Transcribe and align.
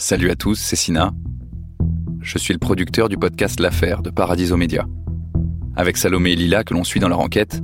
Salut 0.00 0.30
à 0.30 0.34
tous, 0.34 0.54
c'est 0.54 0.76
Sina. 0.76 1.12
Je 2.22 2.38
suis 2.38 2.54
le 2.54 2.58
producteur 2.58 3.10
du 3.10 3.18
podcast 3.18 3.60
L'affaire 3.60 4.00
de 4.00 4.08
Paradiso 4.08 4.56
Média. 4.56 4.86
Avec 5.76 5.98
Salomé 5.98 6.30
et 6.30 6.36
Lila, 6.36 6.64
que 6.64 6.72
l'on 6.72 6.84
suit 6.84 7.00
dans 7.00 7.08
leur 7.10 7.20
enquête, 7.20 7.60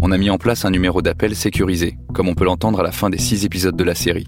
on 0.00 0.10
a 0.10 0.16
mis 0.16 0.30
en 0.30 0.38
place 0.38 0.64
un 0.64 0.70
numéro 0.70 1.02
d'appel 1.02 1.36
sécurisé, 1.36 1.98
comme 2.14 2.26
on 2.26 2.34
peut 2.34 2.46
l'entendre 2.46 2.80
à 2.80 2.82
la 2.82 2.90
fin 2.90 3.10
des 3.10 3.18
six 3.18 3.44
épisodes 3.44 3.76
de 3.76 3.84
la 3.84 3.94
série. 3.94 4.24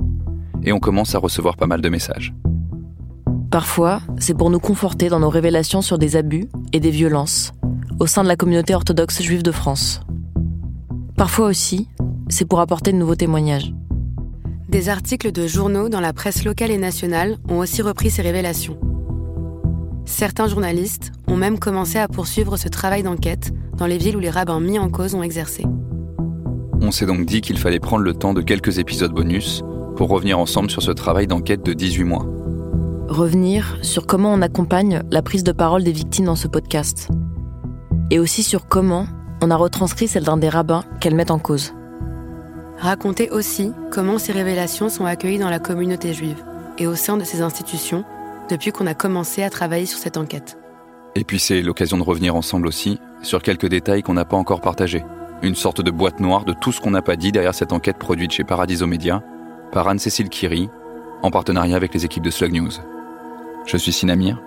Et 0.65 0.73
on 0.73 0.79
commence 0.81 1.15
à 1.15 1.19
recevoir 1.19 1.57
pas 1.57 1.67
mal 1.67 1.81
de 1.81 1.89
messages. 1.89 2.35
Parfois, 3.51 4.03
c'est 4.19 4.37
pour 4.37 4.51
nous 4.51 4.61
conforter 4.61 5.09
dans 5.09 5.21
nos 5.21 5.31
révélations 5.31 5.81
sur 5.81 5.97
des 5.97 6.17
abus 6.17 6.51
et 6.75 6.79
des 6.79 6.91
violences 6.91 7.53
au 7.99 8.07
sein 8.07 8.23
de 8.23 8.29
la 8.29 8.37
communauté 8.37 8.75
orthodoxe 8.75 9.23
juive 9.23 9.43
de 9.43 9.51
France. 9.51 10.03
Parfois 11.17 11.47
aussi, 11.47 11.89
c'est 12.29 12.47
pour 12.47 12.61
apporter 12.61 12.93
de 12.93 12.99
nouveaux 12.99 13.17
témoignages. 13.17 13.73
Des 14.69 14.89
articles 14.89 15.31
de 15.31 15.47
journaux 15.47 15.89
dans 15.89 16.01
la 16.01 16.13
presse 16.13 16.45
locale 16.45 16.73
et 16.73 16.77
nationale 16.77 17.37
ont 17.49 17.59
aussi 17.59 17.83
repris 17.83 18.11
ces 18.11 18.23
révélations. 18.23 18.77
Certains 20.05 20.49
journalistes 20.49 21.13
ont 21.29 21.37
même 21.37 21.61
commencé 21.61 21.99
à 21.99 22.09
poursuivre 22.09 22.57
ce 22.57 22.69
travail 22.69 23.05
d'enquête 23.05 23.53
dans 23.77 23.87
les 23.87 23.97
villes 23.97 24.17
où 24.17 24.21
les 24.21 24.31
rabbins 24.31 24.59
mis 24.59 24.81
en 24.81 24.89
cause 24.89 25.15
ont 25.15 25.23
exercé. 25.23 25.65
On 26.81 26.91
s'est 26.91 27.07
donc 27.07 27.27
dit 27.27 27.43
qu'il 27.43 27.59
fallait 27.59 27.79
prendre 27.79 28.03
le 28.03 28.13
temps 28.13 28.35
de 28.35 28.43
quelques 28.43 28.79
épisodes 28.79 29.13
bonus 29.13 29.63
pour 29.95 30.09
revenir 30.09 30.37
ensemble 30.37 30.71
sur 30.71 30.83
ce 30.83 30.91
travail 30.91 31.29
d'enquête 31.29 31.65
de 31.65 31.73
18 31.73 32.03
mois. 32.03 32.27
Revenir 33.09 33.79
sur 33.83 34.05
comment 34.05 34.33
on 34.33 34.43
accompagne 34.43 35.03
la 35.13 35.23
prise 35.23 35.45
de 35.45 35.53
parole 35.53 35.85
des 35.85 35.93
victimes 35.93 36.25
dans 36.25 36.35
ce 36.35 36.49
podcast. 36.49 37.09
Et 38.11 38.19
aussi 38.19 38.43
sur 38.43 38.67
comment 38.67 39.07
on 39.43 39.53
a 39.53 39.57
retranscrit 39.57 40.09
celle 40.09 40.25
d'un 40.25 40.37
des 40.37 40.49
rabbins 40.49 40.85
qu'elles 41.01 41.15
mettent 41.15 41.31
en 41.31 41.39
cause. 41.39 41.76
Raconter 42.79 43.31
aussi 43.31 43.73
comment 43.91 44.19
ces 44.19 44.33
révélations 44.33 44.89
sont 44.89 45.07
accueillies 45.07 45.39
dans 45.39 45.51
la 45.51 45.59
communauté 45.59 46.13
juive 46.13 46.45
et 46.79 46.87
au 46.87 46.95
sein 46.95 47.17
de 47.17 47.25
ces 47.25 47.41
institutions 47.41 48.05
depuis 48.51 48.71
qu'on 48.71 48.87
a 48.87 48.95
commencé 48.95 49.43
à 49.43 49.51
travailler 49.51 49.87
sur 49.87 49.99
cette 49.99 50.17
enquête. 50.17 50.59
Et 51.15 51.25
puis 51.25 51.39
c'est 51.39 51.63
l'occasion 51.63 51.97
de 51.97 52.03
revenir 52.03 52.37
ensemble 52.37 52.67
aussi 52.67 53.01
sur 53.23 53.43
quelques 53.43 53.69
détails 53.69 54.03
qu'on 54.03 54.15
n'a 54.15 54.27
pas 54.27 54.37
encore 54.37 54.61
partagés. 54.61 55.05
Une 55.43 55.55
sorte 55.55 55.81
de 55.81 55.91
boîte 55.91 56.21
noire 56.21 56.45
de 56.45 56.53
tout 56.53 56.73
ce 56.73 56.81
qu'on 56.81 56.91
n'a 56.91 57.03
pas 57.03 57.17
dit 57.17 57.33
derrière 57.33 57.55
cette 57.55 57.73
enquête 57.73 57.99
produite 57.99 58.33
chez 58.33 58.45
Paradiso 58.45 58.87
Media 58.87 59.23
par 59.73 59.89
Anne-Cécile 59.89 60.29
Kiri, 60.29 60.69
en 61.23 61.31
partenariat 61.31 61.77
avec 61.77 61.95
les 61.95 62.05
équipes 62.05 62.23
de 62.23 62.31
Slug 62.31 62.53
News. 62.53 62.71
Je 63.67 63.77
suis 63.77 63.93
Sinamir. 63.93 64.41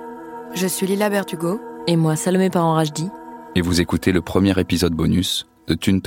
Je 0.53 0.67
suis 0.67 0.87
Lila 0.87 1.09
Bertugo. 1.09 1.59
Et 1.87 1.95
moi, 1.95 2.15
Salomé 2.15 2.49
Parent-Rajdi. 2.49 3.09
Et 3.55 3.61
vous 3.61 3.81
écoutez 3.81 4.11
le 4.11 4.21
premier 4.21 4.57
épisode 4.59 4.93
bonus 4.93 5.47
de 5.67 5.73
Thune 5.73 6.01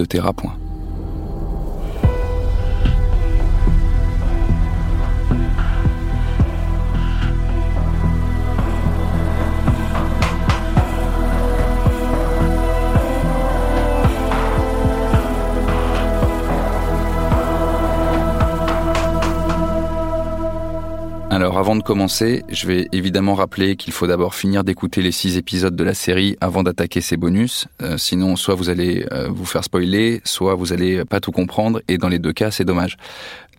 avant 21.62 21.76
de 21.76 21.82
commencer, 21.84 22.42
je 22.48 22.66
vais 22.66 22.88
évidemment 22.90 23.36
rappeler 23.36 23.76
qu'il 23.76 23.92
faut 23.92 24.08
d'abord 24.08 24.34
finir 24.34 24.64
d'écouter 24.64 25.00
les 25.00 25.12
six 25.12 25.36
épisodes 25.36 25.76
de 25.76 25.84
la 25.84 25.94
série 25.94 26.36
avant 26.40 26.64
d'attaquer 26.64 27.00
ces 27.00 27.16
bonus. 27.16 27.68
Euh, 27.82 27.96
sinon, 27.98 28.34
soit 28.34 28.56
vous 28.56 28.68
allez 28.68 29.06
euh, 29.12 29.28
vous 29.28 29.44
faire 29.44 29.62
spoiler, 29.62 30.20
soit 30.24 30.56
vous 30.56 30.72
allez 30.72 31.04
pas 31.04 31.20
tout 31.20 31.30
comprendre. 31.30 31.80
Et 31.86 31.98
dans 31.98 32.08
les 32.08 32.18
deux 32.18 32.32
cas, 32.32 32.50
c'est 32.50 32.64
dommage. 32.64 32.96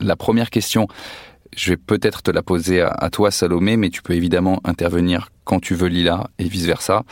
La 0.02 0.18
première 0.18 0.50
question, 0.50 0.90
je 1.56 1.70
vais 1.70 1.78
peut-être 1.78 2.22
te 2.22 2.30
la 2.30 2.44
poser 2.44 2.82
à, 2.82 3.10
toi, 3.10 3.32
Salomé, 3.32 3.78
mais 3.78 3.90
tu 3.90 4.02
peux 4.02 4.16
évidemment 4.16 4.60
intervenir 4.66 5.30
quand 5.46 5.62
tu 5.62 5.74
veux, 5.74 5.88
Lila, 5.88 6.30
et 6.40 6.44
vice 6.44 6.66
versa. 6.66 7.04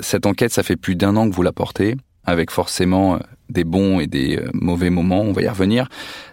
Cette 0.00 0.26
enquête, 0.26 0.52
ça 0.52 0.64
fait 0.64 0.74
plus 0.74 0.96
d'un 0.96 1.14
an 1.14 1.30
que 1.30 1.34
vous 1.36 1.44
la 1.44 1.52
portez, 1.52 1.94
avec 2.24 2.50
forcément 2.50 3.14
euh, 3.14 3.18
des 3.50 3.62
bons 3.62 4.00
et 4.00 4.08
des 4.08 4.40
mauvais 4.52 4.90
moments. 4.90 5.20
On 5.20 5.32
va 5.32 5.42
y 5.42 5.48
revenir. 5.48 5.88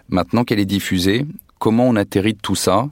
Maintenant 0.08 0.42
qu'elle 0.42 0.58
est 0.58 0.64
diffusée, 0.64 1.24
comment 1.60 1.86
on 1.86 1.94
atterrit 1.94 2.34
tout 2.34 2.56
ça 2.56 2.88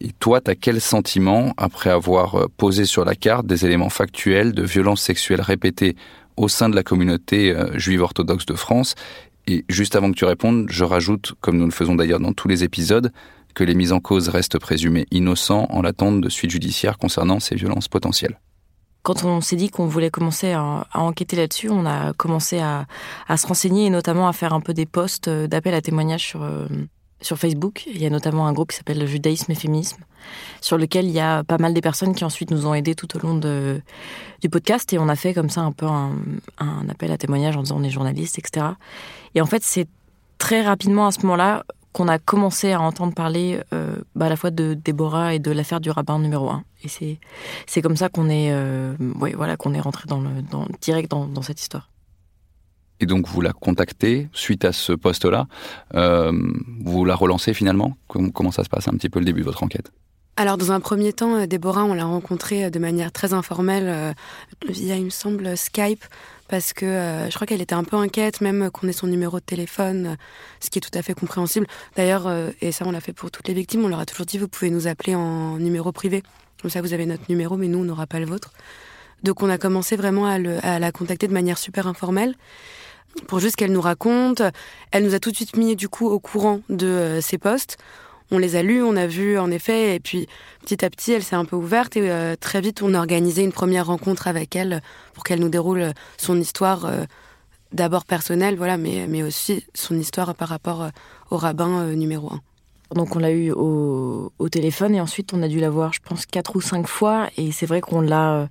et 0.00 0.12
toi, 0.12 0.40
tu 0.40 0.50
as 0.50 0.54
quel 0.54 0.80
sentiment 0.80 1.52
après 1.56 1.90
avoir 1.90 2.34
euh, 2.34 2.46
posé 2.56 2.84
sur 2.84 3.04
la 3.04 3.14
carte 3.14 3.46
des 3.46 3.66
éléments 3.66 3.90
factuels 3.90 4.52
de 4.52 4.62
violences 4.62 5.02
sexuelles 5.02 5.40
répétées 5.40 5.96
au 6.36 6.48
sein 6.48 6.68
de 6.68 6.74
la 6.74 6.82
communauté 6.82 7.52
euh, 7.52 7.78
juive 7.78 8.02
orthodoxe 8.02 8.46
de 8.46 8.54
France? 8.54 8.94
Et 9.46 9.64
juste 9.68 9.96
avant 9.96 10.10
que 10.10 10.16
tu 10.16 10.24
répondes, 10.24 10.66
je 10.70 10.84
rajoute, 10.84 11.34
comme 11.40 11.58
nous 11.58 11.66
le 11.66 11.72
faisons 11.72 11.94
d'ailleurs 11.94 12.20
dans 12.20 12.32
tous 12.32 12.48
les 12.48 12.64
épisodes, 12.64 13.12
que 13.54 13.64
les 13.64 13.74
mises 13.74 13.92
en 13.92 14.00
cause 14.00 14.28
restent 14.28 14.58
présumées 14.58 15.06
innocents 15.10 15.66
en 15.70 15.82
l'attente 15.82 16.20
de 16.20 16.28
suites 16.28 16.52
judiciaires 16.52 16.96
concernant 16.96 17.38
ces 17.38 17.54
violences 17.54 17.88
potentielles. 17.88 18.40
Quand 19.02 19.24
on 19.24 19.40
s'est 19.40 19.56
dit 19.56 19.68
qu'on 19.68 19.86
voulait 19.86 20.10
commencer 20.10 20.52
à, 20.52 20.86
enquêter 20.94 21.36
là-dessus, 21.36 21.68
on 21.68 21.84
a 21.84 22.12
commencé 22.12 22.60
à, 22.60 22.86
se 23.36 23.46
renseigner 23.46 23.86
et 23.86 23.90
notamment 23.90 24.28
à 24.28 24.32
faire 24.32 24.52
un 24.54 24.60
peu 24.60 24.72
des 24.72 24.86
posts 24.86 25.28
euh, 25.28 25.48
d'appel 25.48 25.74
à 25.74 25.82
témoignages 25.82 26.28
sur, 26.28 26.44
sur 27.22 27.38
Facebook. 27.38 27.86
Il 27.86 28.00
y 28.00 28.06
a 28.06 28.10
notamment 28.10 28.46
un 28.46 28.52
groupe 28.52 28.70
qui 28.70 28.76
s'appelle 28.76 28.98
le 28.98 29.06
Judaïsme 29.06 29.50
et 29.52 29.54
Féminisme, 29.54 30.02
sur 30.60 30.78
lequel 30.78 31.06
il 31.06 31.12
y 31.12 31.20
a 31.20 31.44
pas 31.44 31.58
mal 31.58 31.74
des 31.74 31.80
personnes 31.80 32.14
qui 32.14 32.24
ensuite 32.24 32.50
nous 32.50 32.66
ont 32.66 32.74
aidés 32.74 32.94
tout 32.94 33.16
au 33.16 33.20
long 33.20 33.34
du 33.34 34.48
podcast. 34.50 34.92
Et 34.92 34.98
on 34.98 35.08
a 35.08 35.16
fait 35.16 35.34
comme 35.34 35.50
ça 35.50 35.62
un 35.62 35.72
peu 35.72 35.86
un, 35.86 36.12
appel 36.88 37.10
à 37.12 37.18
témoignage 37.18 37.56
en 37.56 37.62
disant 37.62 37.76
on 37.78 37.84
est 37.84 37.90
journaliste, 37.90 38.38
etc. 38.38 38.66
Et 39.34 39.40
en 39.40 39.46
fait, 39.46 39.62
c'est 39.62 39.88
très 40.38 40.62
rapidement 40.62 41.06
à 41.06 41.12
ce 41.12 41.20
moment-là 41.22 41.64
qu'on 41.92 42.08
a 42.08 42.18
commencé 42.18 42.72
à 42.72 42.80
entendre 42.80 43.12
parler 43.12 43.60
euh, 43.74 43.96
bah, 44.14 44.26
à 44.26 44.28
la 44.30 44.36
fois 44.36 44.50
de 44.50 44.72
Déborah 44.72 45.34
et 45.34 45.38
de 45.38 45.50
l'affaire 45.50 45.80
du 45.80 45.90
rabbin 45.90 46.18
numéro 46.18 46.48
1. 46.48 46.64
Et 46.84 46.88
c'est, 46.88 47.18
c'est 47.66 47.82
comme 47.82 47.96
ça 47.96 48.08
qu'on 48.08 48.30
est, 48.30 48.50
euh, 48.50 48.94
voilà, 48.98 49.56
qu'on 49.56 49.74
est 49.74 49.80
rentré 49.80 50.04
dans 50.08 50.20
le, 50.20 50.42
dans, 50.50 50.66
direct 50.80 51.10
dans, 51.10 51.26
dans 51.26 51.42
cette 51.42 51.60
histoire 51.60 51.91
et 53.02 53.06
donc 53.06 53.26
vous 53.26 53.40
la 53.40 53.52
contactez 53.52 54.28
suite 54.32 54.64
à 54.64 54.72
ce 54.72 54.92
poste-là. 54.92 55.46
Euh, 55.94 56.32
vous 56.80 57.04
la 57.04 57.14
relancez 57.14 57.52
finalement? 57.52 57.96
Comment 58.06 58.52
ça 58.52 58.64
se 58.64 58.68
passe 58.68 58.88
un 58.88 58.92
petit 58.92 59.10
peu 59.10 59.18
le 59.18 59.24
début 59.24 59.40
de 59.40 59.46
votre 59.46 59.62
enquête? 59.62 59.90
Alors 60.36 60.56
dans 60.56 60.72
un 60.72 60.80
premier 60.80 61.12
temps, 61.12 61.34
euh, 61.34 61.46
Déborah, 61.46 61.84
on 61.84 61.94
l'a 61.94 62.04
rencontrée 62.04 62.64
euh, 62.64 62.70
de 62.70 62.78
manière 62.78 63.12
très 63.12 63.34
informelle 63.34 64.14
via, 64.66 64.96
il 64.96 65.04
me 65.06 65.10
semble, 65.10 65.56
Skype, 65.56 66.04
parce 66.48 66.72
que 66.72 66.86
je 67.28 67.34
crois 67.34 67.46
qu'elle 67.46 67.60
était 67.60 67.74
un 67.74 67.84
peu 67.84 67.96
inquiète, 67.96 68.40
même 68.40 68.70
qu'on 68.70 68.86
ait 68.86 68.92
son 68.92 69.08
numéro 69.08 69.40
de 69.40 69.44
téléphone, 69.44 70.16
ce 70.60 70.70
qui 70.70 70.78
est 70.78 70.82
tout 70.82 70.96
à 70.96 71.02
fait 71.02 71.14
compréhensible. 71.14 71.66
D'ailleurs, 71.96 72.32
et 72.60 72.72
ça 72.72 72.84
on 72.86 72.92
l'a 72.92 73.00
fait 73.00 73.12
pour 73.12 73.30
toutes 73.30 73.48
les 73.48 73.54
victimes, 73.54 73.84
on 73.84 73.88
leur 73.88 74.00
a 74.00 74.06
toujours 74.06 74.26
dit, 74.26 74.38
vous 74.38 74.48
pouvez 74.48 74.70
nous 74.70 74.86
appeler 74.86 75.14
en 75.14 75.58
numéro 75.58 75.92
privé. 75.92 76.22
Comme 76.60 76.70
ça, 76.70 76.80
vous 76.82 76.92
avez 76.92 77.06
notre 77.06 77.24
numéro, 77.28 77.56
mais 77.56 77.68
nous, 77.68 77.78
on 77.78 77.84
n'aura 77.84 78.06
pas 78.06 78.20
le 78.20 78.26
vôtre. 78.26 78.52
Donc 79.22 79.42
on 79.42 79.48
a 79.48 79.58
commencé 79.58 79.96
vraiment 79.96 80.26
à 80.26 80.78
la 80.78 80.92
contacter 80.92 81.28
de 81.28 81.32
manière 81.32 81.58
super 81.58 81.86
informelle 81.86 82.34
pour 83.26 83.40
juste 83.40 83.56
qu'elle 83.56 83.72
nous 83.72 83.80
raconte. 83.80 84.42
Elle 84.90 85.04
nous 85.04 85.14
a 85.14 85.18
tout 85.18 85.30
de 85.30 85.36
suite 85.36 85.56
mis 85.56 85.76
du 85.76 85.88
coup 85.88 86.08
au 86.08 86.18
courant 86.18 86.60
de 86.68 86.86
euh, 86.86 87.20
ses 87.20 87.38
postes. 87.38 87.78
On 88.30 88.38
les 88.38 88.56
a 88.56 88.62
lus, 88.62 88.82
on 88.82 88.96
a 88.96 89.06
vu 89.06 89.38
en 89.38 89.50
effet, 89.50 89.94
et 89.94 90.00
puis 90.00 90.26
petit 90.62 90.84
à 90.84 90.90
petit, 90.90 91.12
elle 91.12 91.22
s'est 91.22 91.36
un 91.36 91.44
peu 91.44 91.56
ouverte 91.56 91.96
et 91.98 92.10
euh, 92.10 92.34
très 92.34 92.62
vite, 92.62 92.80
on 92.80 92.94
a 92.94 92.98
organisé 92.98 93.42
une 93.42 93.52
première 93.52 93.86
rencontre 93.86 94.26
avec 94.26 94.56
elle 94.56 94.80
pour 95.12 95.22
qu'elle 95.22 95.40
nous 95.40 95.50
déroule 95.50 95.92
son 96.16 96.40
histoire, 96.40 96.86
euh, 96.86 97.04
d'abord 97.72 98.06
personnelle, 98.06 98.56
voilà, 98.56 98.78
mais, 98.78 99.06
mais 99.06 99.22
aussi 99.22 99.64
son 99.74 99.98
histoire 99.98 100.34
par 100.34 100.48
rapport 100.48 100.88
au 101.30 101.36
rabbin 101.36 101.88
numéro 101.88 102.32
un. 102.32 102.40
Donc 102.94 103.16
on 103.16 103.18
l'a 103.18 103.30
eu 103.30 103.52
au, 103.52 104.30
téléphone 104.50 104.94
et 104.94 105.00
ensuite 105.00 105.32
on 105.32 105.42
a 105.42 105.48
dû 105.48 105.60
la 105.60 105.70
voir, 105.70 105.92
je 105.92 106.00
pense, 106.00 106.26
quatre 106.26 106.56
ou 106.56 106.60
cinq 106.60 106.86
fois. 106.86 107.28
Et 107.36 107.52
c'est 107.52 107.66
vrai 107.66 107.80
qu'on 107.80 108.00
l'a, 108.00 108.34
euh, 108.34 108.46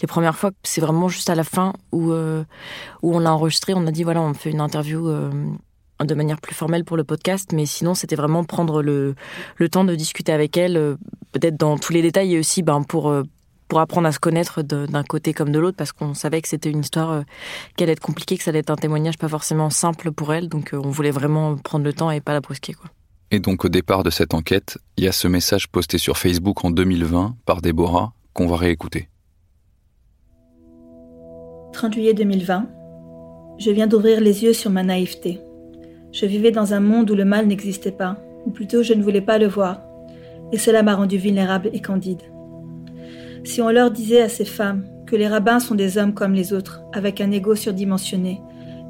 les 0.00 0.08
premières 0.08 0.36
fois, 0.36 0.50
c'est 0.64 0.80
vraiment 0.80 1.08
juste 1.08 1.30
à 1.30 1.34
la 1.34 1.44
fin 1.44 1.72
où, 1.92 2.10
euh, 2.10 2.44
où 3.02 3.14
on 3.14 3.20
l'a 3.20 3.32
enregistré. 3.32 3.72
On 3.74 3.86
a 3.86 3.92
dit, 3.92 4.02
voilà, 4.02 4.20
on 4.20 4.34
fait 4.34 4.50
une 4.50 4.60
interview 4.60 5.08
euh, 5.08 5.30
de 6.02 6.14
manière 6.14 6.40
plus 6.40 6.54
formelle 6.54 6.84
pour 6.84 6.96
le 6.96 7.04
podcast. 7.04 7.52
Mais 7.52 7.66
sinon, 7.66 7.94
c'était 7.94 8.16
vraiment 8.16 8.42
prendre 8.42 8.82
le, 8.82 9.14
le 9.56 9.68
temps 9.68 9.84
de 9.84 9.94
discuter 9.94 10.32
avec 10.32 10.56
elle, 10.56 10.96
peut-être 11.30 11.56
dans 11.56 11.78
tous 11.78 11.92
les 11.92 12.02
détails 12.02 12.34
et 12.34 12.38
aussi 12.38 12.62
ben, 12.62 12.82
pour, 12.82 13.14
pour 13.68 13.78
apprendre 13.78 14.08
à 14.08 14.12
se 14.12 14.18
connaître 14.18 14.62
d'un 14.62 15.04
côté 15.04 15.32
comme 15.34 15.52
de 15.52 15.60
l'autre 15.60 15.76
parce 15.76 15.92
qu'on 15.92 16.14
savait 16.14 16.42
que 16.42 16.48
c'était 16.48 16.70
une 16.70 16.80
histoire 16.80 17.22
qui 17.76 17.84
allait 17.84 17.92
être 17.92 18.00
compliquée, 18.00 18.36
que 18.36 18.42
ça 18.42 18.50
allait 18.50 18.58
être 18.58 18.70
un 18.70 18.76
témoignage 18.76 19.18
pas 19.18 19.28
forcément 19.28 19.70
simple 19.70 20.10
pour 20.10 20.34
elle. 20.34 20.48
Donc 20.48 20.70
on 20.72 20.90
voulait 20.90 21.12
vraiment 21.12 21.56
prendre 21.56 21.84
le 21.84 21.92
temps 21.92 22.10
et 22.10 22.20
pas 22.20 22.32
la 22.32 22.40
brusquer. 22.40 22.72
Quoi. 22.72 22.90
Donc 23.40 23.64
au 23.64 23.68
départ 23.68 24.02
de 24.02 24.10
cette 24.10 24.34
enquête, 24.34 24.78
il 24.96 25.04
y 25.04 25.08
a 25.08 25.12
ce 25.12 25.28
message 25.28 25.68
posté 25.68 25.98
sur 25.98 26.18
Facebook 26.18 26.64
en 26.64 26.70
2020 26.70 27.36
par 27.44 27.62
Déborah 27.62 28.12
qu'on 28.32 28.46
va 28.46 28.56
réécouter. 28.56 29.08
30 31.72 31.94
juillet 31.94 32.14
2020. 32.14 32.68
Je 33.58 33.70
viens 33.70 33.86
d'ouvrir 33.86 34.20
les 34.20 34.44
yeux 34.44 34.52
sur 34.52 34.70
ma 34.70 34.82
naïveté. 34.82 35.40
Je 36.12 36.26
vivais 36.26 36.50
dans 36.50 36.74
un 36.74 36.80
monde 36.80 37.10
où 37.10 37.14
le 37.14 37.24
mal 37.24 37.46
n'existait 37.46 37.92
pas, 37.92 38.16
ou 38.46 38.50
plutôt 38.50 38.82
je 38.82 38.94
ne 38.94 39.02
voulais 39.02 39.20
pas 39.20 39.38
le 39.38 39.48
voir, 39.48 39.80
et 40.52 40.58
cela 40.58 40.82
m'a 40.82 40.94
rendu 40.94 41.18
vulnérable 41.18 41.70
et 41.72 41.80
candide. 41.80 42.22
Si 43.44 43.60
on 43.60 43.70
leur 43.70 43.90
disait 43.90 44.22
à 44.22 44.28
ces 44.28 44.44
femmes 44.44 44.84
que 45.06 45.16
les 45.16 45.26
rabbins 45.26 45.60
sont 45.60 45.74
des 45.74 45.98
hommes 45.98 46.14
comme 46.14 46.32
les 46.32 46.52
autres, 46.52 46.82
avec 46.92 47.20
un 47.20 47.30
ego 47.30 47.54
surdimensionné, 47.54 48.40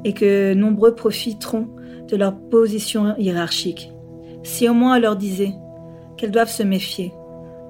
et 0.03 0.13
que 0.13 0.53
nombreux 0.53 0.93
profiteront 0.93 1.67
de 2.07 2.15
leur 2.15 2.35
position 2.35 3.15
hiérarchique, 3.17 3.91
si 4.45 4.69
au 4.69 4.73
moins 4.73 4.97
on 4.97 5.01
leur 5.01 5.15
disait 5.15 5.53
qu'elles 6.17 6.31
doivent 6.31 6.49
se 6.49 6.63
méfier, 6.63 7.13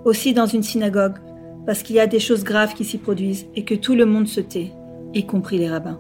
aussi 0.04 0.34
dans 0.34 0.46
une 0.46 0.64
synagogue, 0.64 1.18
parce 1.66 1.82
qu'il 1.82 1.96
y 1.96 2.00
a 2.00 2.08
des 2.08 2.20
choses 2.20 2.44
graves 2.44 2.74
qui 2.74 2.86
s'y 2.86 2.98
produisent 2.98 3.48
et 3.56 3.64
que 3.64 3.74
tout 3.74 3.96
le 3.96 4.06
monde 4.06 4.28
se 4.28 4.42
tait, 4.42 4.72
y 5.14 5.26
compris 5.26 5.58
les 5.58 5.70
rabbins. 5.70 6.00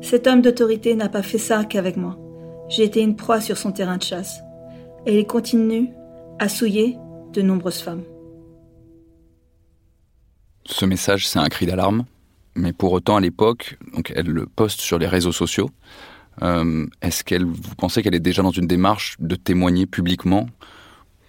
Cet 0.00 0.26
homme 0.26 0.40
d'autorité 0.40 0.94
n'a 0.94 1.08
pas 1.08 1.22
fait 1.22 1.38
ça 1.38 1.64
qu'avec 1.64 1.96
moi. 1.96 2.18
J'ai 2.68 2.84
été 2.84 3.02
une 3.02 3.16
proie 3.16 3.40
sur 3.40 3.58
son 3.58 3.72
terrain 3.72 3.98
de 3.98 4.02
chasse. 4.02 4.40
Et 5.04 5.18
il 5.18 5.26
continue 5.26 5.90
à 6.38 6.48
souiller 6.48 6.96
de 7.32 7.42
nombreuses 7.42 7.80
femmes. 7.80 8.04
Ce 10.64 10.86
message, 10.86 11.28
c'est 11.28 11.38
un 11.38 11.48
cri 11.48 11.66
d'alarme, 11.66 12.04
mais 12.54 12.72
pour 12.72 12.92
autant, 12.92 13.16
à 13.16 13.20
l'époque, 13.20 13.78
elle 14.14 14.26
le 14.26 14.46
poste 14.46 14.80
sur 14.80 14.98
les 14.98 15.08
réseaux 15.08 15.32
sociaux. 15.32 15.70
Euh, 16.40 16.86
est-ce 17.02 17.24
qu'elle, 17.24 17.44
vous 17.44 17.74
pensez 17.76 18.02
qu'elle 18.02 18.14
est 18.14 18.20
déjà 18.20 18.42
dans 18.42 18.50
une 18.50 18.66
démarche 18.66 19.16
de 19.18 19.34
témoigner 19.34 19.86
publiquement, 19.86 20.48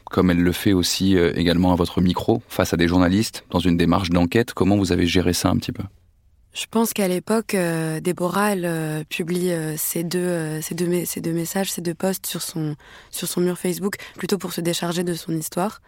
comme 0.05 0.31
elle 0.31 0.41
le 0.41 0.51
fait 0.51 0.73
aussi 0.73 1.17
euh, 1.17 1.33
également 1.35 1.73
à 1.73 1.75
votre 1.75 2.01
micro, 2.01 2.41
face 2.47 2.73
à 2.73 2.77
des 2.77 2.87
journalistes, 2.87 3.43
dans 3.49 3.59
une 3.59 3.77
démarche 3.77 4.09
d'enquête? 4.09 4.53
Comment 4.53 4.77
vous 4.77 4.91
avez 4.91 5.05
géré 5.05 5.33
ça 5.33 5.49
un 5.49 5.57
petit 5.57 5.71
peu? 5.71 5.83
Je 6.53 6.65
pense 6.69 6.93
qu'à 6.93 7.07
l'époque, 7.07 7.55
euh, 7.55 7.99
Déborah, 7.99 8.51
elle 8.51 9.05
publie 9.05 9.51
ces 9.75 10.03
deux, 10.03 10.59
messages, 11.33 11.71
ces 11.71 11.81
deux 11.81 11.95
posts 11.95 12.27
sur 12.27 12.43
son, 12.43 12.75
sur 13.09 13.27
son 13.27 13.41
mur 13.41 13.57
Facebook, 13.57 13.95
plutôt 14.15 14.37
pour 14.37 14.53
se 14.53 14.61
décharger 14.61 15.03
de 15.03 15.15
son 15.15 15.35
histoire. 15.35 15.81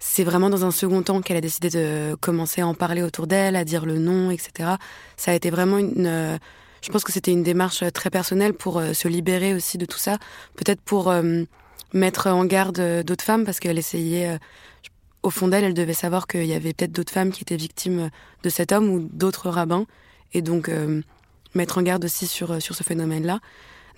C'est 0.00 0.24
vraiment 0.24 0.50
dans 0.50 0.64
un 0.64 0.72
second 0.72 1.02
temps 1.02 1.20
qu'elle 1.20 1.36
a 1.36 1.40
décidé 1.40 1.70
de 1.70 2.16
commencer 2.16 2.60
à 2.60 2.66
en 2.66 2.74
parler 2.74 3.04
autour 3.04 3.28
d'elle, 3.28 3.54
à 3.54 3.64
dire 3.64 3.86
le 3.86 3.98
nom, 3.98 4.32
etc. 4.32 4.70
Ça 5.16 5.30
a 5.30 5.34
été 5.34 5.48
vraiment 5.50 5.78
une, 5.78 6.40
je 6.82 6.90
pense 6.90 7.04
que 7.04 7.12
c'était 7.12 7.32
une 7.32 7.42
démarche 7.42 7.82
euh, 7.82 7.90
très 7.90 8.10
personnelle 8.10 8.52
pour 8.52 8.78
euh, 8.78 8.92
se 8.92 9.08
libérer 9.08 9.54
aussi 9.54 9.78
de 9.78 9.86
tout 9.86 9.98
ça, 9.98 10.18
peut-être 10.56 10.80
pour 10.80 11.10
euh, 11.10 11.44
mettre 11.92 12.26
en 12.26 12.44
garde 12.44 13.02
d'autres 13.04 13.24
femmes 13.24 13.44
parce 13.44 13.60
qu'elle 13.60 13.78
essayait 13.78 14.38
au 15.22 15.30
fond 15.30 15.46
d'elle, 15.46 15.62
elle 15.62 15.74
devait 15.74 15.92
savoir 15.92 16.26
qu'il 16.26 16.46
y 16.46 16.54
avait 16.54 16.72
peut-être 16.72 16.92
d'autres 16.92 17.12
femmes 17.12 17.30
qui 17.30 17.42
étaient 17.42 17.56
victimes 17.56 18.10
de 18.42 18.48
cet 18.48 18.72
homme 18.72 18.88
ou 18.88 19.08
d'autres 19.12 19.50
rabbins, 19.50 19.84
et 20.32 20.40
donc 20.40 20.70
mettre 21.54 21.76
en 21.76 21.82
garde 21.82 22.02
aussi 22.06 22.26
sur, 22.26 22.62
sur 22.62 22.74
ce 22.74 22.82
phénomène-là. 22.82 23.40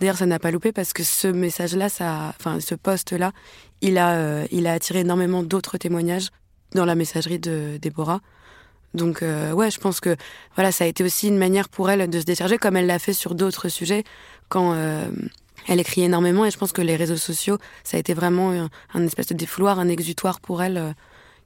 D'ailleurs, 0.01 0.17
ça 0.17 0.27
n'a 0.27 0.41
pas 0.41 0.51
loupé 0.51 0.73
parce 0.73 0.93
que 0.93 1.05
ce 1.05 1.29
message-là, 1.29 1.89
ça, 1.89 2.35
enfin, 2.41 2.59
ce 2.59 2.75
poste-là, 2.75 3.31
il 3.81 3.97
a, 3.97 4.45
il 4.51 4.67
a 4.67 4.73
attiré 4.73 4.99
énormément 4.99 5.45
d'autres 5.45 5.79
témoignages 5.79 6.31
dans 6.75 6.85
la 6.85 6.97
messagerie 6.97 7.39
de 7.39 7.79
Déborah. 7.81 8.21
Donc 8.95 9.23
euh, 9.23 9.53
ouais, 9.53 9.71
je 9.71 9.81
pense 9.81 10.01
que 10.01 10.17
voilà, 10.55 10.73
ça 10.73 10.85
a 10.85 10.87
été 10.87 11.05
aussi 11.05 11.29
une 11.29 11.37
manière 11.37 11.69
pour 11.69 11.91
elle 11.91 12.09
de 12.09 12.21
se 12.21 12.25
décharger, 12.25 12.59
comme 12.59 12.77
elle 12.77 12.87
l'a 12.87 12.99
fait 12.99 13.13
sur 13.13 13.35
d'autres 13.35 13.69
sujets 13.69 14.05
quand 14.49 14.73
euh, 14.75 15.09
elle 15.67 15.81
écrit 15.81 16.03
énormément. 16.03 16.47
Et 16.47 16.51
je 16.51 16.59
pense 16.59 16.73
que 16.73 16.83
les 16.83 16.97
réseaux 16.97 17.17
sociaux, 17.17 17.59
ça 17.83 17.97
a 17.97 18.01
été 18.01 18.15
vraiment 18.15 18.69
un, 18.95 19.05
espèce 19.05 19.27
de 19.27 19.35
défouloir, 19.35 19.79
un 19.79 19.89
exutoire 19.89 20.41
pour 20.41 20.63
elle. 20.63 20.79
Euh, 20.79 20.93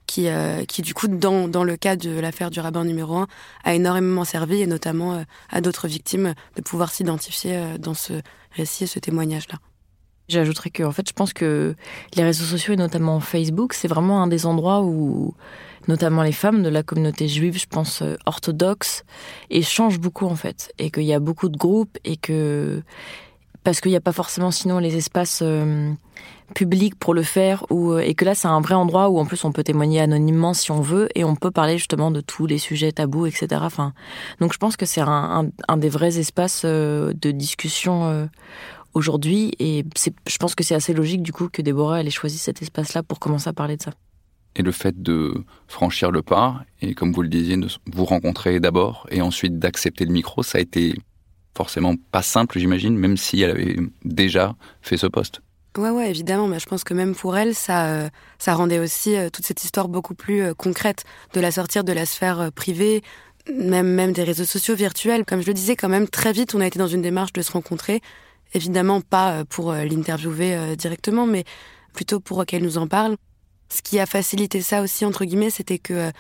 qui, 0.06 0.26
qui 0.68 0.80
du 0.80 0.94
coup, 0.94 1.06
dans, 1.06 1.48
dans 1.48 1.64
le 1.64 1.76
cas 1.76 1.94
de 1.94 2.18
l'affaire 2.18 2.48
du 2.48 2.60
rabbin 2.60 2.82
numéro 2.82 3.18
1, 3.18 3.26
a 3.64 3.74
énormément 3.74 4.24
servi, 4.24 4.62
et 4.62 4.66
notamment 4.66 5.22
à 5.50 5.60
d'autres 5.60 5.86
victimes, 5.86 6.32
de 6.56 6.62
pouvoir 6.62 6.90
s'identifier 6.90 7.76
dans 7.78 7.92
ce 7.92 8.14
récit 8.52 8.84
et 8.84 8.86
ce 8.86 8.98
témoignage-là. 8.98 9.58
J'ajouterais 10.28 10.70
que, 10.70 10.82
en 10.82 10.92
fait, 10.92 11.06
je 11.06 11.12
pense 11.12 11.34
que 11.34 11.74
les 12.14 12.22
réseaux 12.22 12.46
sociaux, 12.46 12.72
et 12.72 12.76
notamment 12.76 13.20
Facebook, 13.20 13.74
c'est 13.74 13.86
vraiment 13.86 14.22
un 14.22 14.28
des 14.28 14.46
endroits 14.46 14.80
où 14.80 15.34
notamment 15.88 16.22
les 16.22 16.32
femmes 16.32 16.62
de 16.62 16.68
la 16.68 16.82
communauté 16.82 17.28
juive, 17.28 17.58
je 17.58 17.66
pense 17.66 18.02
euh, 18.02 18.16
orthodoxe, 18.26 19.04
échangent 19.50 19.98
beaucoup 19.98 20.26
en 20.26 20.36
fait, 20.36 20.72
et 20.78 20.90
qu'il 20.90 21.04
y 21.04 21.12
a 21.12 21.20
beaucoup 21.20 21.48
de 21.48 21.56
groupes 21.56 21.98
et 22.04 22.16
que 22.16 22.82
parce 23.64 23.80
qu'il 23.80 23.90
n'y 23.90 23.96
a 23.96 24.00
pas 24.00 24.12
forcément 24.12 24.50
sinon 24.50 24.78
les 24.78 24.96
espaces 24.96 25.40
euh, 25.42 25.90
publics 26.54 26.94
pour 26.94 27.12
le 27.12 27.22
faire 27.22 27.66
ou 27.70 27.92
euh, 27.92 27.98
et 27.98 28.14
que 28.14 28.24
là 28.24 28.34
c'est 28.34 28.48
un 28.48 28.60
vrai 28.60 28.74
endroit 28.74 29.08
où 29.08 29.18
en 29.18 29.26
plus 29.26 29.44
on 29.44 29.52
peut 29.52 29.64
témoigner 29.64 30.00
anonymement 30.00 30.54
si 30.54 30.70
on 30.70 30.80
veut 30.80 31.08
et 31.14 31.24
on 31.24 31.34
peut 31.34 31.50
parler 31.50 31.76
justement 31.76 32.10
de 32.10 32.20
tous 32.20 32.46
les 32.46 32.58
sujets 32.58 32.92
tabous 32.92 33.26
etc 33.26 33.60
enfin 33.64 33.92
donc 34.40 34.52
je 34.52 34.58
pense 34.58 34.76
que 34.76 34.86
c'est 34.86 35.02
un, 35.02 35.50
des 35.76 35.88
vrais 35.88 36.18
espaces 36.18 36.64
de 36.64 37.30
discussion 37.30 38.28
aujourd'hui. 38.94 39.52
Et 39.58 39.84
je 40.26 40.36
pense 40.38 40.54
que 40.54 40.64
c'est 40.64 40.74
assez 40.74 40.92
logique 40.92 41.22
du 41.22 41.32
coup 41.32 41.48
que 41.48 41.62
Déborah 41.62 42.02
ait 42.02 42.10
choisi 42.10 42.38
cet 42.38 42.62
espace 42.62 42.94
là 42.94 43.02
pour 43.02 43.18
commencer 43.18 43.48
à 43.48 43.52
parler 43.52 43.76
de 43.76 43.82
ça 43.82 43.92
et 44.58 44.62
le 44.62 44.72
fait 44.72 45.00
de 45.00 45.44
franchir 45.68 46.10
le 46.10 46.22
pas 46.22 46.62
et 46.82 46.94
comme 46.94 47.12
vous 47.12 47.22
le 47.22 47.28
disiez, 47.28 47.56
de 47.56 47.68
vous 47.92 48.04
rencontrer 48.04 48.60
d'abord 48.60 49.06
et 49.10 49.22
ensuite 49.22 49.58
d'accepter 49.58 50.04
le 50.04 50.12
micro, 50.12 50.42
ça 50.42 50.58
a 50.58 50.60
été 50.60 50.94
forcément 51.56 51.94
pas 52.12 52.22
simple, 52.22 52.58
j'imagine, 52.58 52.96
même 52.96 53.16
si 53.16 53.40
elle 53.40 53.50
avait 53.50 53.76
déjà 54.04 54.54
fait 54.82 54.96
ce 54.96 55.06
poste. 55.06 55.40
Ouais, 55.76 55.90
ouais, 55.90 56.10
évidemment. 56.10 56.48
Mais 56.48 56.58
je 56.58 56.66
pense 56.66 56.84
que 56.84 56.94
même 56.94 57.14
pour 57.14 57.36
elle, 57.36 57.54
ça, 57.54 57.86
euh, 57.86 58.08
ça 58.38 58.54
rendait 58.54 58.78
aussi 58.78 59.16
euh, 59.16 59.28
toute 59.30 59.44
cette 59.44 59.62
histoire 59.62 59.88
beaucoup 59.88 60.14
plus 60.14 60.42
euh, 60.42 60.54
concrète, 60.54 61.04
de 61.34 61.40
la 61.40 61.50
sortir 61.50 61.84
de 61.84 61.92
la 61.92 62.06
sphère 62.06 62.50
privée, 62.52 63.02
même, 63.52 63.88
même 63.88 64.12
des 64.12 64.24
réseaux 64.24 64.44
sociaux 64.44 64.74
virtuels. 64.74 65.24
Comme 65.24 65.40
je 65.40 65.46
le 65.46 65.54
disais, 65.54 65.76
quand 65.76 65.88
même, 65.88 66.08
très 66.08 66.32
vite, 66.32 66.54
on 66.54 66.60
a 66.60 66.66
été 66.66 66.78
dans 66.78 66.88
une 66.88 67.02
démarche 67.02 67.32
de 67.32 67.42
se 67.42 67.52
rencontrer. 67.52 68.00
Évidemment, 68.54 69.00
pas 69.00 69.44
pour 69.44 69.72
l'interviewer 69.72 70.74
directement, 70.76 71.26
mais 71.26 71.44
plutôt 71.92 72.18
pour 72.18 72.46
qu'elle 72.46 72.62
nous 72.62 72.78
en 72.78 72.86
parle. 72.86 73.16
Ce 73.68 73.82
qui 73.82 73.98
a 73.98 74.06
facilité 74.06 74.62
ça 74.62 74.82
aussi, 74.82 75.04
entre 75.04 75.24
guillemets, 75.24 75.50
c'était 75.50 75.78
que 75.78 75.94
euh, 75.94 76.10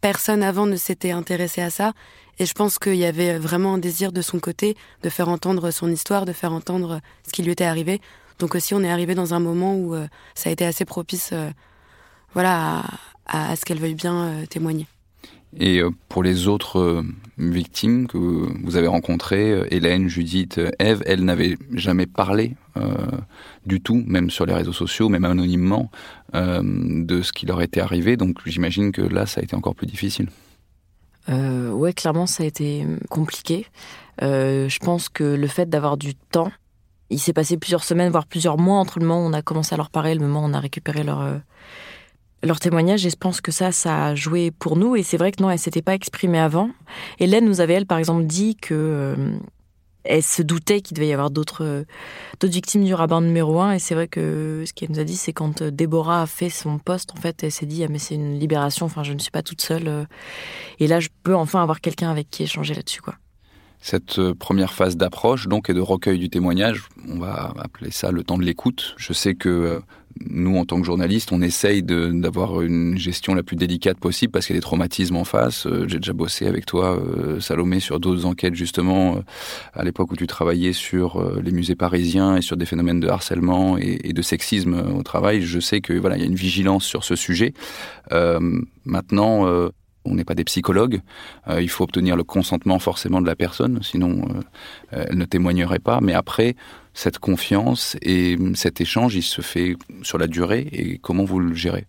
personne 0.00 0.42
avant 0.42 0.66
ne 0.66 0.76
s'était 0.76 1.10
intéressé 1.10 1.60
à 1.60 1.70
ça. 1.70 1.92
Et 2.38 2.46
je 2.46 2.52
pense 2.52 2.78
qu'il 2.78 2.96
y 2.96 3.04
avait 3.04 3.38
vraiment 3.38 3.74
un 3.74 3.78
désir 3.78 4.12
de 4.12 4.22
son 4.22 4.40
côté 4.40 4.76
de 5.02 5.08
faire 5.08 5.28
entendre 5.28 5.70
son 5.70 5.90
histoire, 5.90 6.24
de 6.24 6.32
faire 6.32 6.52
entendre 6.52 7.00
ce 7.26 7.32
qui 7.32 7.42
lui 7.42 7.52
était 7.52 7.64
arrivé. 7.64 8.00
Donc 8.38 8.54
aussi, 8.54 8.74
on 8.74 8.82
est 8.82 8.90
arrivé 8.90 9.14
dans 9.14 9.34
un 9.34 9.40
moment 9.40 9.76
où 9.76 9.94
euh, 9.94 10.06
ça 10.34 10.50
a 10.50 10.52
été 10.52 10.64
assez 10.64 10.84
propice 10.84 11.30
euh, 11.32 11.50
voilà, 12.32 12.82
à, 13.26 13.54
ce 13.54 13.64
qu'elle 13.64 13.78
veuille 13.78 13.94
bien 13.94 14.44
témoigner. 14.50 14.86
Et 15.58 15.80
pour 16.08 16.22
les 16.22 16.48
autres 16.48 17.04
victimes 17.38 18.06
que 18.06 18.18
vous 18.18 18.76
avez 18.76 18.86
rencontrées, 18.86 19.66
Hélène, 19.70 20.08
Judith, 20.08 20.60
Eve, 20.78 21.02
elles 21.06 21.24
n'avaient 21.24 21.56
jamais 21.72 22.06
parlé 22.06 22.56
du 23.66 23.80
tout, 23.80 24.02
même 24.06 24.30
sur 24.30 24.46
les 24.46 24.54
réseaux 24.54 24.72
sociaux, 24.72 25.08
même 25.08 25.24
anonymement, 25.24 25.90
euh, 26.34 26.60
de 26.62 27.22
ce 27.22 27.32
qui 27.32 27.46
leur 27.46 27.62
était 27.62 27.80
arrivé. 27.80 28.16
Donc 28.16 28.38
j'imagine 28.46 28.92
que 28.92 29.02
là, 29.02 29.26
ça 29.26 29.40
a 29.40 29.44
été 29.44 29.54
encore 29.56 29.74
plus 29.74 29.86
difficile. 29.86 30.28
Euh, 31.28 31.70
ouais, 31.70 31.92
clairement, 31.92 32.26
ça 32.26 32.42
a 32.42 32.46
été 32.46 32.86
compliqué. 33.08 33.66
Euh, 34.22 34.68
je 34.68 34.78
pense 34.78 35.08
que 35.08 35.24
le 35.24 35.46
fait 35.46 35.68
d'avoir 35.68 35.96
du 35.96 36.14
temps, 36.14 36.52
il 37.10 37.18
s'est 37.18 37.32
passé 37.32 37.56
plusieurs 37.56 37.84
semaines, 37.84 38.10
voire 38.10 38.26
plusieurs 38.26 38.58
mois 38.58 38.78
entre 38.78 38.98
le 38.98 39.06
moment 39.06 39.24
où 39.24 39.28
on 39.28 39.32
a 39.32 39.42
commencé 39.42 39.74
à 39.74 39.76
leur 39.76 39.90
parler 39.90 40.12
et 40.12 40.14
le 40.14 40.20
moment 40.20 40.42
où 40.42 40.48
on 40.48 40.54
a 40.54 40.60
récupéré 40.60 41.02
leur, 41.02 41.20
euh, 41.20 41.38
leur 42.44 42.60
témoignage. 42.60 43.04
Et 43.06 43.10
je 43.10 43.16
pense 43.16 43.40
que 43.40 43.52
ça, 43.52 43.72
ça 43.72 44.06
a 44.06 44.14
joué 44.14 44.50
pour 44.50 44.76
nous. 44.76 44.96
Et 44.96 45.02
c'est 45.02 45.16
vrai 45.16 45.32
que 45.32 45.42
non, 45.42 45.50
elle 45.50 45.58
s'était 45.58 45.82
pas 45.82 45.94
exprimée 45.94 46.38
avant. 46.38 46.70
Hélène 47.18 47.44
nous 47.44 47.60
avait, 47.60 47.74
elle, 47.74 47.86
par 47.86 47.98
exemple, 47.98 48.24
dit 48.24 48.56
que 48.56 49.16
elle 50.04 50.22
se 50.22 50.42
doutait 50.42 50.82
qu'il 50.82 50.94
devait 50.94 51.08
y 51.08 51.12
avoir 51.12 51.30
d'autres 51.30 51.84
d'autres 52.38 52.52
victimes 52.52 52.84
du 52.84 52.94
rabbin 52.94 53.20
numéro 53.20 53.60
un. 53.60 53.72
Et 53.72 53.78
c'est 53.78 53.94
vrai 53.94 54.06
que 54.06 54.62
ce 54.66 54.72
qu'elle 54.72 54.90
nous 54.90 55.00
a 55.00 55.04
dit, 55.04 55.16
c'est 55.16 55.32
quand 55.32 55.62
euh, 55.62 55.70
Déborah 55.70 56.22
a 56.22 56.26
fait 56.26 56.50
son 56.50 56.78
poste, 56.78 57.12
en 57.16 57.20
fait, 57.20 57.42
elle 57.42 57.52
s'est 57.52 57.66
dit 57.66 57.82
ah 57.84 57.88
mais 57.90 57.98
c'est 57.98 58.14
une 58.14 58.38
libération. 58.38 58.86
Enfin, 58.86 59.02
je 59.02 59.12
ne 59.12 59.18
suis 59.18 59.30
pas 59.30 59.42
toute 59.42 59.62
seule. 59.62 59.88
Euh. 59.88 60.04
Et 60.78 60.86
là, 60.86 61.00
je 61.00 61.08
peux 61.22 61.34
enfin 61.34 61.62
avoir 61.62 61.80
quelqu'un 61.80 62.10
avec 62.10 62.30
qui 62.30 62.42
échanger 62.42 62.74
là-dessus, 62.74 63.00
quoi. 63.00 63.14
Cette 63.80 64.18
euh, 64.18 64.34
première 64.34 64.72
phase 64.72 64.96
d'approche, 64.96 65.46
donc, 65.46 65.68
et 65.68 65.74
de 65.74 65.80
recueil 65.80 66.18
du 66.18 66.30
témoignage, 66.30 66.84
on 67.06 67.18
va 67.18 67.52
appeler 67.58 67.90
ça 67.90 68.12
le 68.12 68.24
temps 68.24 68.38
de 68.38 68.42
l'écoute. 68.42 68.94
Je 68.96 69.12
sais 69.12 69.34
que 69.34 69.82
nous, 70.20 70.56
en 70.56 70.64
tant 70.64 70.80
que 70.80 70.86
journalistes, 70.86 71.32
on 71.32 71.42
essaye 71.42 71.82
d'avoir 71.82 72.62
une 72.62 72.96
gestion 72.96 73.34
la 73.34 73.42
plus 73.42 73.56
délicate 73.56 73.98
possible 73.98 74.30
parce 74.30 74.46
qu'il 74.46 74.54
y 74.54 74.56
a 74.56 74.60
des 74.60 74.64
traumatismes 74.64 75.16
en 75.16 75.24
face. 75.24 75.66
Euh, 75.66 75.86
j'ai 75.88 75.98
déjà 75.98 76.12
bossé 76.12 76.46
avec 76.46 76.66
toi, 76.66 76.98
euh, 76.98 77.40
Salomé, 77.40 77.80
sur 77.80 77.98
d'autres 77.98 78.24
enquêtes 78.24 78.54
justement, 78.54 79.16
euh, 79.16 79.20
à 79.74 79.84
l'époque 79.84 80.12
où 80.12 80.16
tu 80.16 80.26
travaillais 80.26 80.72
sur 80.72 81.22
les 81.42 81.50
musées 81.50 81.74
parisiens 81.74 82.36
et 82.36 82.42
sur 82.42 82.56
des 82.56 82.66
phénomènes 82.66 83.00
de 83.00 83.08
harcèlement 83.08 83.76
et, 83.78 84.12
de 84.12 84.22
sexisme 84.22 84.82
au 84.96 85.02
travail. 85.02 85.42
Je 85.42 85.58
sais 85.58 85.80
que 85.80 85.92
voilà, 85.92 86.16
il 86.16 86.20
y 86.20 86.24
a 86.24 86.26
une 86.28 86.34
vigilance 86.34 86.84
sur 86.84 87.04
ce 87.04 87.16
sujet. 87.16 87.52
maintenant, 88.84 89.70
on 90.04 90.14
n'est 90.14 90.24
pas 90.24 90.34
des 90.34 90.44
psychologues. 90.44 91.00
il 91.58 91.68
faut 91.68 91.84
obtenir 91.84 92.16
le 92.16 92.22
consentement 92.22 92.78
forcément 92.78 93.20
de 93.20 93.26
la 93.26 93.34
personne, 93.34 93.80
sinon 93.82 94.28
elle 94.90 95.16
ne 95.16 95.24
témoignerait 95.24 95.80
pas. 95.80 96.00
Mais 96.00 96.14
après, 96.14 96.54
cette 96.94 97.18
confiance 97.18 97.96
et 98.00 98.38
cet 98.54 98.80
échange, 98.80 99.14
il 99.16 99.22
se 99.22 99.42
fait 99.42 99.76
sur 100.02 100.16
la 100.16 100.26
durée 100.26 100.68
et 100.72 100.98
comment 100.98 101.24
vous 101.24 101.40
le 101.40 101.54
gérez? 101.54 101.86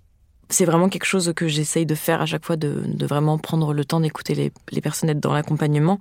C'est 0.50 0.66
vraiment 0.66 0.90
quelque 0.90 1.06
chose 1.06 1.34
que 1.36 1.48
j'essaye 1.48 1.86
de 1.88 1.96
faire 1.96 2.22
à 2.22 2.26
chaque 2.26 2.46
fois, 2.46 2.56
de, 2.56 2.84
vraiment 3.06 3.38
prendre 3.40 3.74
le 3.74 3.84
temps 3.84 4.00
d'écouter 4.00 4.52
les, 4.72 4.82
personnes, 4.82 5.10
être 5.10 5.20
dans 5.20 5.34
l'accompagnement. 5.34 6.00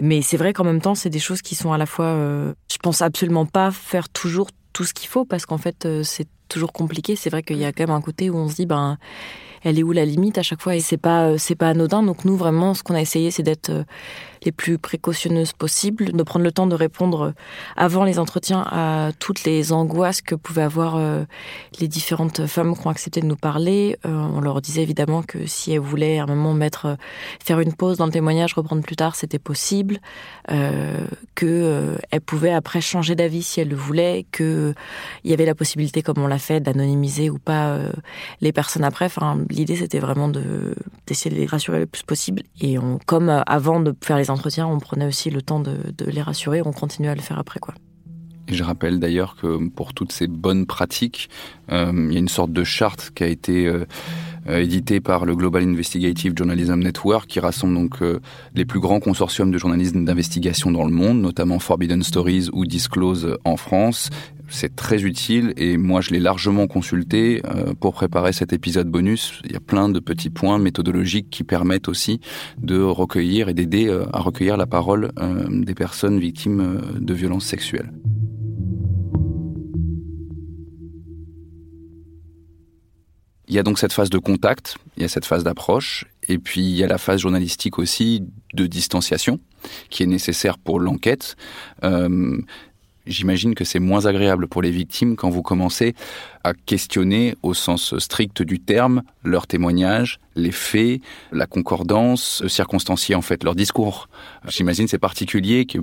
Mais 0.00 0.20
c'est 0.20 0.36
vrai 0.36 0.52
qu'en 0.52 0.64
même 0.64 0.80
temps, 0.80 0.94
c'est 0.94 1.08
des 1.08 1.18
choses 1.18 1.40
qui 1.40 1.54
sont 1.54 1.72
à 1.72 1.78
la 1.78 1.86
fois, 1.86 2.06
euh, 2.06 2.52
je 2.70 2.76
pense 2.78 3.00
absolument 3.00 3.46
pas 3.46 3.70
faire 3.70 4.10
toujours 4.10 4.48
tout 4.74 4.84
ce 4.84 4.92
qu'il 4.92 5.08
faut 5.08 5.24
parce 5.24 5.46
qu'en 5.46 5.56
fait, 5.56 5.86
euh, 5.86 6.02
c'est 6.02 6.28
toujours 6.48 6.72
compliqué. 6.72 7.16
C'est 7.16 7.30
vrai 7.30 7.42
qu'il 7.42 7.56
y 7.56 7.64
a 7.64 7.72
quand 7.72 7.86
même 7.86 7.96
un 7.96 8.02
côté 8.02 8.28
où 8.28 8.36
on 8.36 8.48
se 8.48 8.56
dit, 8.56 8.66
ben, 8.66 8.98
elle 9.62 9.78
est 9.78 9.82
où 9.82 9.92
la 9.92 10.04
limite 10.04 10.38
à 10.38 10.42
chaque 10.42 10.60
fois 10.60 10.76
et 10.76 10.80
c'est 10.80 10.96
pas 10.98 11.28
euh, 11.28 11.38
c'est 11.38 11.54
pas 11.54 11.68
anodin. 11.68 12.02
Donc 12.02 12.24
nous 12.24 12.36
vraiment, 12.36 12.74
ce 12.74 12.82
qu'on 12.82 12.94
a 12.94 13.00
essayé, 13.00 13.30
c'est 13.30 13.42
d'être 13.42 13.70
euh, 13.70 13.84
les 14.44 14.52
plus 14.52 14.78
précautionneuses 14.78 15.52
possibles, 15.52 16.12
de 16.12 16.22
prendre 16.22 16.44
le 16.44 16.52
temps 16.52 16.66
de 16.66 16.74
répondre 16.74 17.22
euh, 17.22 17.32
avant 17.76 18.04
les 18.04 18.18
entretiens 18.18 18.64
à 18.70 19.10
toutes 19.18 19.44
les 19.44 19.72
angoisses 19.72 20.22
que 20.22 20.34
pouvaient 20.34 20.62
avoir 20.62 20.98
les 21.80 21.88
différentes 21.88 22.46
femmes 22.46 22.76
qui 22.76 22.86
ont 22.86 22.90
accepté 22.90 23.20
de 23.20 23.26
nous 23.26 23.36
parler. 23.36 23.96
On 24.04 24.40
leur 24.40 24.60
disait 24.60 24.82
évidemment 24.82 25.22
que 25.22 25.46
si 25.46 25.72
elles 25.72 25.80
voulaient 25.80 26.18
à 26.18 26.24
un 26.24 26.26
moment 26.26 26.54
mettre 26.54 26.96
faire 27.44 27.60
une 27.60 27.72
pause 27.72 27.98
dans 27.98 28.06
le 28.06 28.12
témoignage, 28.12 28.54
reprendre 28.54 28.82
plus 28.82 28.96
tard, 28.96 29.16
c'était 29.16 29.38
possible, 29.38 29.98
que 31.34 31.96
elles 32.10 32.20
pouvaient 32.20 32.52
après 32.52 32.80
changer 32.80 33.14
d'avis 33.14 33.42
si 33.42 33.60
elles 33.60 33.68
le 33.68 33.76
voulaient, 33.76 34.26
que 34.32 34.74
il 35.24 35.30
y 35.30 35.34
avait 35.34 35.46
la 35.46 35.54
possibilité, 35.54 36.02
comme 36.02 36.18
on 36.18 36.26
l'a 36.26 36.38
fait, 36.38 36.60
d'anonymiser 36.60 37.30
ou 37.30 37.38
pas 37.38 37.78
les 38.40 38.52
personnes 38.52 38.84
après. 38.84 39.08
L'idée 39.50 39.76
c'était 39.76 40.00
vraiment 40.00 40.28
de 40.28 40.74
d'essayer 41.06 41.34
de 41.34 41.40
les 41.40 41.46
rassurer 41.46 41.78
le 41.78 41.86
plus 41.86 42.02
possible. 42.02 42.42
Et 42.60 42.78
on, 42.78 42.98
comme 43.06 43.28
euh, 43.28 43.42
avant 43.46 43.80
de 43.80 43.94
faire 44.02 44.16
les 44.16 44.27
entretiens, 44.30 44.66
on 44.66 44.78
prenait 44.78 45.06
aussi 45.06 45.30
le 45.30 45.42
temps 45.42 45.60
de, 45.60 45.76
les 46.06 46.22
rassurer. 46.22 46.62
On 46.64 46.72
continuait 46.72 47.10
à 47.10 47.14
le 47.14 47.20
faire 47.20 47.38
après 47.38 47.60
quoi. 47.60 47.74
Je 48.48 48.64
rappelle 48.64 48.98
d'ailleurs 48.98 49.36
que 49.36 49.68
pour 49.68 49.92
toutes 49.92 50.10
ces 50.10 50.26
bonnes 50.26 50.64
pratiques, 50.64 51.28
euh, 51.70 51.92
il 51.94 52.14
y 52.14 52.16
a 52.16 52.18
une 52.18 52.28
sorte 52.28 52.50
de 52.50 52.64
charte 52.64 53.10
qui 53.14 53.22
a 53.22 53.26
été 53.26 53.66
euh, 53.66 53.84
éditée 54.46 55.00
par 55.00 55.26
le 55.26 55.36
Global 55.36 55.62
Investigative 55.64 56.32
Journalism 56.34 56.78
Network, 56.78 57.26
qui 57.26 57.40
rassemble 57.40 57.74
donc 57.74 57.98
les 58.54 58.64
plus 58.64 58.80
grands 58.80 59.00
consortiums 59.00 59.50
de 59.50 59.58
journalisme 59.58 60.02
d'investigation 60.06 60.70
dans 60.70 60.84
le 60.84 60.90
monde, 60.90 61.20
notamment 61.20 61.58
Forbidden 61.58 62.02
Stories 62.02 62.48
ou 62.54 62.64
Disclose 62.64 63.36
en 63.44 63.58
France, 63.58 64.08
c'est 64.48 64.74
très 64.74 65.02
utile 65.04 65.52
et 65.56 65.76
moi 65.76 66.00
je 66.00 66.10
l'ai 66.10 66.20
largement 66.20 66.66
consulté 66.66 67.42
euh, 67.44 67.74
pour 67.74 67.94
préparer 67.94 68.32
cet 68.32 68.52
épisode 68.52 68.88
bonus. 68.88 69.40
Il 69.44 69.52
y 69.52 69.56
a 69.56 69.60
plein 69.60 69.88
de 69.88 70.00
petits 70.00 70.30
points 70.30 70.58
méthodologiques 70.58 71.30
qui 71.30 71.44
permettent 71.44 71.88
aussi 71.88 72.20
de 72.58 72.80
recueillir 72.80 73.48
et 73.48 73.54
d'aider 73.54 73.88
euh, 73.88 74.04
à 74.12 74.20
recueillir 74.20 74.56
la 74.56 74.66
parole 74.66 75.10
euh, 75.18 75.46
des 75.50 75.74
personnes 75.74 76.18
victimes 76.18 76.80
de 76.98 77.14
violences 77.14 77.44
sexuelles. 77.44 77.92
Il 83.50 83.54
y 83.54 83.58
a 83.58 83.62
donc 83.62 83.78
cette 83.78 83.94
phase 83.94 84.10
de 84.10 84.18
contact, 84.18 84.76
il 84.98 85.02
y 85.02 85.06
a 85.06 85.08
cette 85.08 85.24
phase 85.24 85.42
d'approche, 85.42 86.04
et 86.28 86.38
puis 86.38 86.60
il 86.60 86.76
y 86.76 86.84
a 86.84 86.86
la 86.86 86.98
phase 86.98 87.20
journalistique 87.20 87.78
aussi 87.78 88.22
de 88.52 88.66
distanciation 88.66 89.40
qui 89.88 90.02
est 90.02 90.06
nécessaire 90.06 90.58
pour 90.58 90.80
l'enquête 90.80 91.34
j'imagine 93.08 93.54
que 93.54 93.64
c'est 93.64 93.78
moins 93.78 94.06
agréable 94.06 94.46
pour 94.46 94.62
les 94.62 94.70
victimes 94.70 95.16
quand 95.16 95.30
vous 95.30 95.42
commencez 95.42 95.94
à 96.44 96.52
questionner 96.54 97.34
au 97.42 97.54
sens 97.54 97.98
strict 97.98 98.42
du 98.42 98.60
terme 98.60 99.02
leurs 99.24 99.46
témoignages, 99.46 100.20
les 100.36 100.52
faits, 100.52 101.00
la 101.32 101.46
concordance, 101.46 102.46
circonstancier 102.46 103.14
en 103.14 103.22
fait 103.22 103.42
leur 103.42 103.54
discours. 103.54 104.08
J'imagine 104.46 104.86
c'est 104.88 104.98
particulier 104.98 105.66
que 105.66 105.78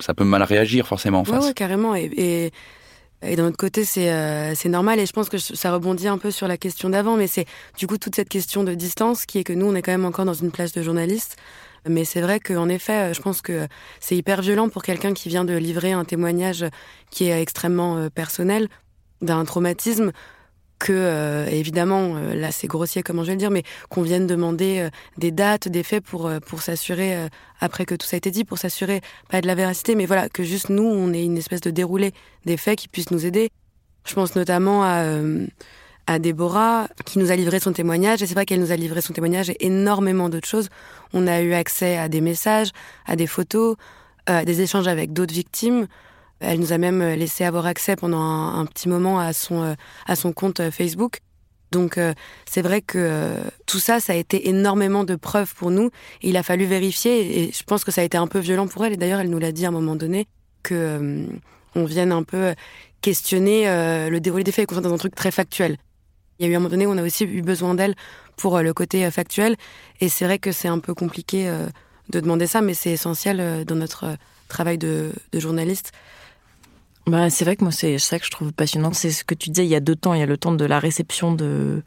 ça, 0.00 0.14
peut 0.14 0.24
mal 0.24 0.42
réagir 0.42 0.86
forcément 0.86 1.20
en 1.20 1.24
face. 1.24 1.44
Oui, 1.44 1.54
carrément. 1.54 1.94
Et, 1.94 2.50
et, 3.22 3.36
d'un 3.36 3.48
autre 3.48 3.56
côté, 3.56 3.84
c'est 3.84 4.12
euh, 4.12 4.54
c'est 4.54 4.68
normal. 4.68 4.98
Et 5.00 5.06
je 5.06 5.12
pense 5.12 5.28
que 5.28 5.38
ça 5.38 5.72
rebondit 5.72 6.08
un 6.08 6.18
peu 6.18 6.30
sur 6.30 6.48
la 6.48 6.56
question 6.56 6.88
d'avant, 6.88 7.16
mais 7.16 7.26
c'est 7.26 7.46
du 7.76 7.86
coup 7.86 7.98
toute 7.98 8.14
cette 8.14 8.28
question 8.28 8.64
de 8.64 8.74
distance 8.74 9.26
qui 9.26 9.38
est 9.38 9.44
que 9.44 9.52
nous, 9.52 9.66
on 9.66 9.74
est 9.74 9.82
quand 9.82 9.92
même 9.92 10.04
encore 10.04 10.24
dans 10.24 10.34
une 10.34 10.50
place 10.50 10.72
de 10.72 10.82
journaliste. 10.82 11.36
Mais 11.86 12.04
c'est 12.04 12.20
vrai 12.20 12.40
qu'en 12.40 12.68
effet, 12.68 13.12
je 13.14 13.20
pense 13.20 13.42
que 13.42 13.66
c'est 14.00 14.16
hyper 14.16 14.42
violent 14.42 14.68
pour 14.68 14.82
quelqu'un 14.82 15.12
qui 15.14 15.28
vient 15.28 15.44
de 15.44 15.54
livrer 15.54 15.92
un 15.92 16.04
témoignage 16.04 16.64
qui 17.10 17.24
est 17.24 17.40
extrêmement 17.40 17.96
euh, 17.96 18.08
personnel 18.10 18.68
d'un 19.20 19.44
traumatisme 19.44 20.12
que 20.78 20.92
euh, 20.92 21.46
évidemment 21.46 22.14
euh, 22.14 22.34
là 22.34 22.52
c'est 22.52 22.68
grossier 22.68 23.02
comment 23.02 23.22
je 23.22 23.28
vais 23.28 23.32
le 23.32 23.38
dire 23.40 23.50
mais 23.50 23.64
qu'on 23.88 24.02
vienne 24.02 24.28
demander 24.28 24.88
des 25.16 25.32
dates 25.32 25.66
des 25.66 25.82
faits 25.82 26.04
pour 26.04 26.30
pour 26.46 26.62
s'assurer 26.62 27.28
après 27.58 27.84
que 27.84 27.96
tout 27.96 28.06
ça 28.06 28.14
a 28.14 28.18
été 28.18 28.30
dit 28.30 28.44
pour 28.44 28.58
s'assurer 28.58 29.00
pas 29.28 29.40
de 29.40 29.48
la 29.48 29.56
véracité 29.56 29.96
mais 29.96 30.06
voilà 30.06 30.28
que 30.28 30.44
juste 30.44 30.68
nous 30.68 30.84
on 30.84 31.12
ait 31.12 31.24
une 31.24 31.36
espèce 31.36 31.62
de 31.62 31.70
déroulé 31.72 32.12
des 32.44 32.56
faits 32.56 32.78
qui 32.78 32.88
puissent 32.88 33.10
nous 33.10 33.26
aider. 33.26 33.50
Je 34.06 34.14
pense 34.14 34.36
notamment 34.36 34.84
à 34.84 35.02
à 36.08 36.18
Déborah, 36.18 36.88
qui 37.04 37.18
nous 37.18 37.30
a 37.30 37.36
livré 37.36 37.60
son 37.60 37.72
témoignage. 37.72 38.22
Et 38.22 38.26
c'est 38.26 38.32
vrai 38.32 38.46
qu'elle 38.46 38.60
nous 38.60 38.72
a 38.72 38.76
livré 38.76 39.02
son 39.02 39.12
témoignage 39.12 39.50
et 39.50 39.66
énormément 39.66 40.30
d'autres 40.30 40.48
choses. 40.48 40.70
On 41.12 41.26
a 41.26 41.42
eu 41.42 41.52
accès 41.52 41.98
à 41.98 42.08
des 42.08 42.22
messages, 42.22 42.70
à 43.04 43.14
des 43.14 43.26
photos, 43.26 43.76
à 44.24 44.38
euh, 44.40 44.44
des 44.44 44.62
échanges 44.62 44.88
avec 44.88 45.12
d'autres 45.12 45.34
victimes. 45.34 45.86
Elle 46.40 46.60
nous 46.60 46.72
a 46.72 46.78
même 46.78 47.02
laissé 47.02 47.44
avoir 47.44 47.66
accès 47.66 47.94
pendant 47.94 48.22
un, 48.22 48.64
petit 48.64 48.88
moment 48.88 49.20
à 49.20 49.34
son, 49.34 49.62
euh, 49.62 49.74
à 50.06 50.16
son 50.16 50.32
compte 50.32 50.60
euh, 50.60 50.70
Facebook. 50.70 51.18
Donc 51.72 52.00
c'est 52.46 52.62
vrai 52.62 52.80
que 52.80 53.34
tout 53.66 53.78
ça, 53.78 54.00
ça 54.00 54.14
a 54.14 54.16
été 54.16 54.48
énormément 54.48 55.04
de 55.04 55.16
preuves 55.16 55.54
pour 55.54 55.70
nous. 55.70 55.90
Il 56.22 56.38
a 56.38 56.42
fallu 56.42 56.64
vérifier. 56.64 57.42
Et 57.42 57.52
je 57.52 57.62
pense 57.62 57.84
que 57.84 57.90
ça 57.90 58.00
a 58.00 58.04
été 58.04 58.16
un 58.16 58.26
peu 58.26 58.38
violent 58.38 58.66
pour 58.66 58.86
elle. 58.86 58.94
Et 58.94 58.96
d'ailleurs, 58.96 59.20
elle 59.20 59.28
nous 59.28 59.38
l'a 59.38 59.52
dit 59.52 59.66
à 59.66 59.68
un 59.68 59.72
moment 59.72 59.94
donné 59.94 60.28
que 60.62 61.26
on 61.74 61.84
vienne 61.84 62.10
un 62.10 62.22
peu 62.22 62.54
questionner 63.02 63.66
le 64.08 64.18
déroulé 64.18 64.44
des 64.44 64.50
faits 64.52 64.62
et 64.62 64.66
qu'on 64.66 64.76
soit 64.76 64.82
dans 64.82 64.94
un 64.94 64.96
truc 64.96 65.14
très 65.14 65.30
factuel. 65.30 65.76
Il 66.38 66.46
y 66.46 66.48
a 66.48 66.52
eu 66.52 66.54
un 66.54 66.60
moment 66.60 66.70
donné 66.70 66.86
où 66.86 66.90
on 66.90 66.98
a 66.98 67.02
aussi 67.02 67.24
eu 67.24 67.42
besoin 67.42 67.74
d'elle 67.74 67.94
pour 68.36 68.56
euh, 68.56 68.62
le 68.62 68.72
côté 68.72 69.04
euh, 69.04 69.10
factuel. 69.10 69.56
Et 70.00 70.08
c'est 70.08 70.24
vrai 70.24 70.38
que 70.38 70.52
c'est 70.52 70.68
un 70.68 70.78
peu 70.78 70.94
compliqué 70.94 71.48
euh, 71.48 71.66
de 72.10 72.20
demander 72.20 72.46
ça, 72.46 72.60
mais 72.60 72.74
c'est 72.74 72.92
essentiel 72.92 73.64
dans 73.64 73.74
notre 73.74 74.16
travail 74.48 74.78
de, 74.78 75.12
journaliste. 75.34 75.92
Bah, 77.06 77.28
c'est 77.28 77.44
vrai 77.44 77.56
que 77.56 77.64
moi, 77.64 77.72
c'est 77.72 77.98
ça 77.98 78.18
que 78.18 78.24
je 78.24 78.30
trouve 78.30 78.52
passionnant. 78.52 78.92
C'est 78.92 79.10
ce 79.10 79.24
que 79.24 79.34
tu 79.34 79.50
disais 79.50 79.66
il 79.66 79.70
y 79.70 79.74
a 79.74 79.80
deux 79.80 79.96
temps. 79.96 80.14
Il 80.14 80.20
y 80.20 80.22
a 80.22 80.26
le 80.26 80.36
temps 80.38 80.52
de 80.52 80.64
la 80.64 80.78
réception 80.78 81.34
de, 81.34 81.82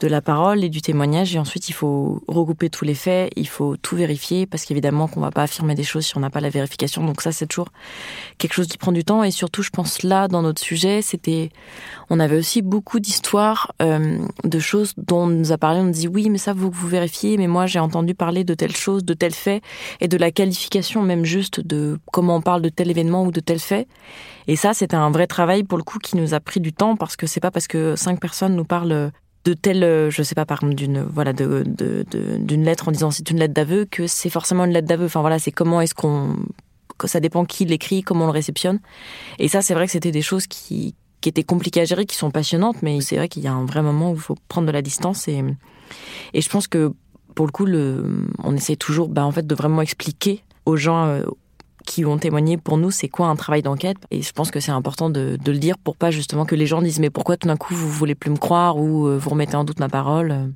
de 0.00 0.08
la 0.08 0.20
parole 0.20 0.64
et 0.64 0.68
du 0.68 0.80
témoignage. 0.80 1.34
Et 1.34 1.38
ensuite, 1.38 1.68
il 1.68 1.72
faut 1.72 2.22
regrouper 2.26 2.70
tous 2.70 2.84
les 2.84 2.94
faits, 2.94 3.32
il 3.36 3.46
faut 3.46 3.76
tout 3.76 3.96
vérifier, 3.96 4.46
parce 4.46 4.64
qu'évidemment 4.64 5.06
qu'on 5.08 5.20
va 5.20 5.30
pas 5.30 5.42
affirmer 5.42 5.74
des 5.74 5.84
choses 5.84 6.06
si 6.06 6.16
on 6.16 6.20
n'a 6.20 6.30
pas 6.30 6.40
la 6.40 6.50
vérification. 6.50 7.04
Donc 7.04 7.20
ça, 7.22 7.32
c'est 7.32 7.46
toujours 7.46 7.68
quelque 8.38 8.54
chose 8.54 8.66
qui 8.66 8.78
prend 8.78 8.92
du 8.92 9.04
temps. 9.04 9.22
Et 9.22 9.30
surtout, 9.30 9.62
je 9.62 9.70
pense 9.70 10.02
là, 10.02 10.26
dans 10.26 10.42
notre 10.42 10.62
sujet, 10.62 11.02
c'était, 11.02 11.50
on 12.08 12.18
avait 12.18 12.36
aussi 12.36 12.62
beaucoup 12.62 12.98
d'histoires, 12.98 13.72
euh, 13.82 14.18
de 14.44 14.58
choses 14.58 14.94
dont 14.96 15.24
on 15.24 15.26
nous 15.26 15.52
a 15.52 15.58
parlé. 15.58 15.80
On 15.80 15.84
nous 15.84 15.90
dit 15.90 16.08
oui, 16.08 16.30
mais 16.30 16.38
ça, 16.38 16.52
vous 16.52 16.70
vous 16.70 16.88
vérifiez. 16.88 17.36
Mais 17.36 17.46
moi, 17.46 17.66
j'ai 17.66 17.78
entendu 17.78 18.14
parler 18.14 18.44
de 18.44 18.54
telle 18.54 18.74
chose, 18.74 19.04
de 19.04 19.14
tel 19.14 19.34
fait, 19.34 19.62
et 20.00 20.08
de 20.08 20.16
la 20.16 20.30
qualification 20.30 21.02
même 21.02 21.24
juste 21.24 21.60
de 21.60 21.98
comment 22.12 22.36
on 22.36 22.40
parle 22.42 22.62
de 22.62 22.68
tel 22.68 22.90
événement 22.90 23.24
ou 23.24 23.30
de 23.30 23.40
tel 23.40 23.58
fait. 23.58 23.86
Et 24.46 24.56
ça, 24.56 24.74
c'était 24.74 24.96
un 24.96 25.10
vrai 25.10 25.26
travail 25.26 25.64
pour 25.64 25.78
le 25.78 25.84
coup 25.84 25.98
qui 25.98 26.16
nous 26.16 26.34
a 26.34 26.40
pris 26.40 26.60
du 26.60 26.72
temps 26.72 26.96
parce 26.96 27.16
que 27.16 27.26
c'est 27.26 27.40
pas 27.40 27.50
parce 27.50 27.68
que 27.68 27.94
cinq 27.96 28.20
personnes 28.20 28.56
nous 28.56 28.64
parlent 28.64 29.12
de 29.44 29.54
telle, 29.54 29.84
euh, 29.84 30.10
je 30.10 30.22
sais 30.22 30.34
pas, 30.34 30.44
par 30.44 30.58
exemple, 30.58 30.74
d'une 30.74 31.02
voilà, 31.02 31.32
de, 31.32 31.64
d'une 32.38 32.64
lettre 32.64 32.88
en 32.88 32.92
disant 32.92 33.10
c'est 33.10 33.30
une 33.30 33.38
lettre 33.38 33.54
d'aveu, 33.54 33.84
que 33.84 34.06
c'est 34.06 34.30
forcément 34.30 34.64
une 34.64 34.72
lettre 34.72 34.88
d'aveu. 34.88 35.06
Enfin 35.06 35.20
voilà, 35.20 35.38
c'est 35.38 35.52
comment 35.52 35.80
est-ce 35.80 35.94
qu'on, 35.94 36.36
ça 37.04 37.20
dépend 37.20 37.44
qui 37.44 37.64
l'écrit, 37.64 38.02
comment 38.02 38.24
on 38.24 38.28
le 38.28 38.32
réceptionne. 38.32 38.80
Et 39.38 39.48
ça, 39.48 39.62
c'est 39.62 39.74
vrai 39.74 39.86
que 39.86 39.92
c'était 39.92 40.12
des 40.12 40.22
choses 40.22 40.46
qui, 40.46 40.94
qui 41.20 41.28
étaient 41.28 41.44
compliquées 41.44 41.80
à 41.80 41.84
gérer, 41.84 42.06
qui 42.06 42.16
sont 42.16 42.30
passionnantes, 42.30 42.82
mais 42.82 43.00
c'est 43.00 43.16
vrai 43.16 43.28
qu'il 43.28 43.42
y 43.42 43.48
a 43.48 43.52
un 43.52 43.64
vrai 43.64 43.82
moment 43.82 44.10
où 44.10 44.14
il 44.14 44.20
faut 44.20 44.36
prendre 44.48 44.66
de 44.66 44.72
la 44.72 44.82
distance 44.82 45.28
et, 45.28 45.42
et 46.34 46.40
je 46.40 46.48
pense 46.48 46.68
que 46.68 46.92
pour 47.34 47.46
le 47.46 47.52
coup, 47.52 47.66
on 48.44 48.56
essaie 48.56 48.76
toujours, 48.76 49.08
bah, 49.08 49.24
en 49.24 49.30
fait, 49.30 49.46
de 49.46 49.54
vraiment 49.54 49.82
expliquer 49.82 50.42
aux 50.66 50.76
gens, 50.76 51.06
euh, 51.06 51.22
qui 51.86 52.04
ont 52.04 52.18
témoigné 52.18 52.56
pour 52.56 52.78
nous, 52.78 52.90
c'est 52.90 53.08
quoi 53.08 53.26
un 53.26 53.36
travail 53.36 53.62
d'enquête? 53.62 53.98
Et 54.10 54.22
je 54.22 54.32
pense 54.32 54.50
que 54.50 54.60
c'est 54.60 54.72
important 54.72 55.10
de, 55.10 55.38
le 55.44 55.58
dire 55.58 55.78
pour 55.78 55.96
pas 55.96 56.10
justement 56.10 56.44
que 56.44 56.54
les 56.54 56.66
gens 56.66 56.82
disent 56.82 57.00
mais 57.00 57.10
pourquoi 57.10 57.36
tout 57.36 57.48
d'un 57.48 57.56
coup 57.56 57.74
vous 57.74 57.88
voulez 57.88 58.14
plus 58.14 58.30
me 58.30 58.36
croire 58.36 58.76
ou 58.76 59.06
euh, 59.06 59.18
vous 59.18 59.30
remettez 59.30 59.56
en 59.56 59.64
doute 59.64 59.80
ma 59.80 59.88
parole? 59.88 60.52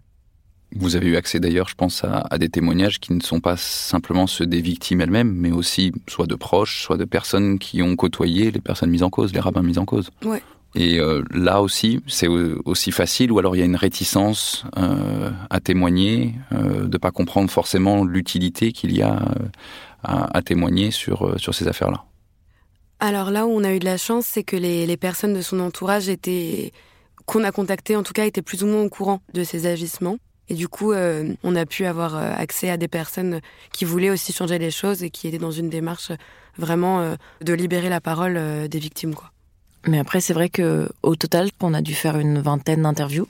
Vous 0.77 0.97
avez 0.97 1.07
eu 1.09 1.17
accès 1.17 1.39
d'ailleurs, 1.39 1.69
je 1.69 1.77
pense, 1.77 2.03
à, 2.05 2.37
des 2.37 2.49
témoignages 2.49 2.99
qui 2.99 3.13
ne 3.13 3.21
sont 3.21 3.39
pas 3.39 3.57
simplement 3.57 4.27
ceux 4.27 4.45
des 4.45 4.61
victimes 4.61 5.01
elles-mêmes, 5.01 5.33
mais 5.33 5.53
aussi 5.53 5.93
soit 6.09 6.27
de 6.27 6.35
proches, 6.35 6.83
soit 6.83 6.97
de 6.97 7.05
personnes 7.05 7.61
qui 7.61 7.81
ont 7.81 7.95
côtoyé 7.95 8.51
les 8.51 8.61
personnes 8.61 8.91
mises 8.91 9.05
en 9.05 9.11
cause, 9.11 9.33
les 9.33 9.39
rabbins 9.39 9.63
mis 9.63 9.79
en 9.79 9.85
cause. 9.85 10.11
Ouais. 10.25 10.43
Et 10.75 10.99
euh, 10.99 11.23
là 11.31 11.63
aussi, 11.63 12.01
c'est 12.09 12.27
aussi 12.27 12.91
facile, 12.91 13.31
ou 13.31 13.39
alors 13.39 13.55
il 13.55 13.61
y 13.61 13.63
a 13.63 13.65
une 13.65 13.77
réticence 13.77 14.65
euh, 14.77 15.31
à 15.49 15.61
témoigner, 15.61 16.35
euh, 16.53 16.89
de 16.89 16.99
pas 16.99 17.13
comprendre 17.13 17.49
forcément 17.51 18.05
l'utilité 18.05 18.73
qu'il 18.73 18.97
y 18.97 19.03
a 19.03 19.23
à, 20.05 20.43
témoigner 20.43 20.91
sur, 20.91 21.27
euh, 21.27 21.39
sur 21.39 21.55
ces 21.55 21.69
affaires-là 21.69 22.05
Alors 23.01 23.31
là 23.31 23.47
où 23.47 23.51
on 23.51 23.65
a 23.65 23.73
eu 23.73 23.79
de 23.79 23.85
la 23.85 23.97
chance, 23.97 24.27
c'est 24.27 24.45
que 24.45 24.57
les, 24.57 24.87
les, 24.87 24.97
personnes 24.97 25.35
de 25.35 25.43
son 25.43 25.61
entourage 25.61 26.09
étaient 26.09 26.73
qu'on 27.27 27.45
a 27.45 27.53
contactées, 27.53 27.97
en 27.97 28.03
tout 28.03 28.13
cas, 28.13 28.27
étaient 28.27 28.43
plus 28.43 28.63
ou 28.63 28.67
moins 28.67 28.83
au 28.83 28.89
courant 28.89 29.21
de 29.33 29.45
ces 29.45 29.67
agissements. 29.67 30.19
Et 30.49 30.55
du 30.55 30.69
coup, 30.69 30.93
on 30.93 31.57
a 31.57 31.65
pu 31.65 31.87
avoir 31.87 32.17
accès 32.17 32.69
à 32.69 32.77
des 32.77 32.87
personnes 32.87 33.41
qui 33.73 33.87
voulaient 33.87 34.11
aussi 34.11 34.31
changer 34.35 34.59
les 34.59 34.71
choses 34.71 35.03
et 35.03 35.09
qui 35.09 35.27
étaient 35.27 35.39
dans 35.39 35.51
une 35.51 35.71
démarche 35.71 36.13
vraiment 36.59 37.17
de 37.41 37.53
libérer 37.55 37.89
la 37.89 38.03
parole 38.03 38.69
des 38.69 38.79
victimes. 38.79 39.15
Quoi. 39.15 39.33
Mais 39.87 39.99
après, 39.99 40.21
c'est 40.21 40.33
vrai 40.33 40.49
que 40.49 40.89
au 41.03 41.15
total, 41.17 41.51
on 41.61 41.75
a 41.75 41.83
dû 41.83 41.95
faire 41.95 42.19
une 42.19 42.41
vingtaine 42.41 42.83
d'interviews, 42.83 43.29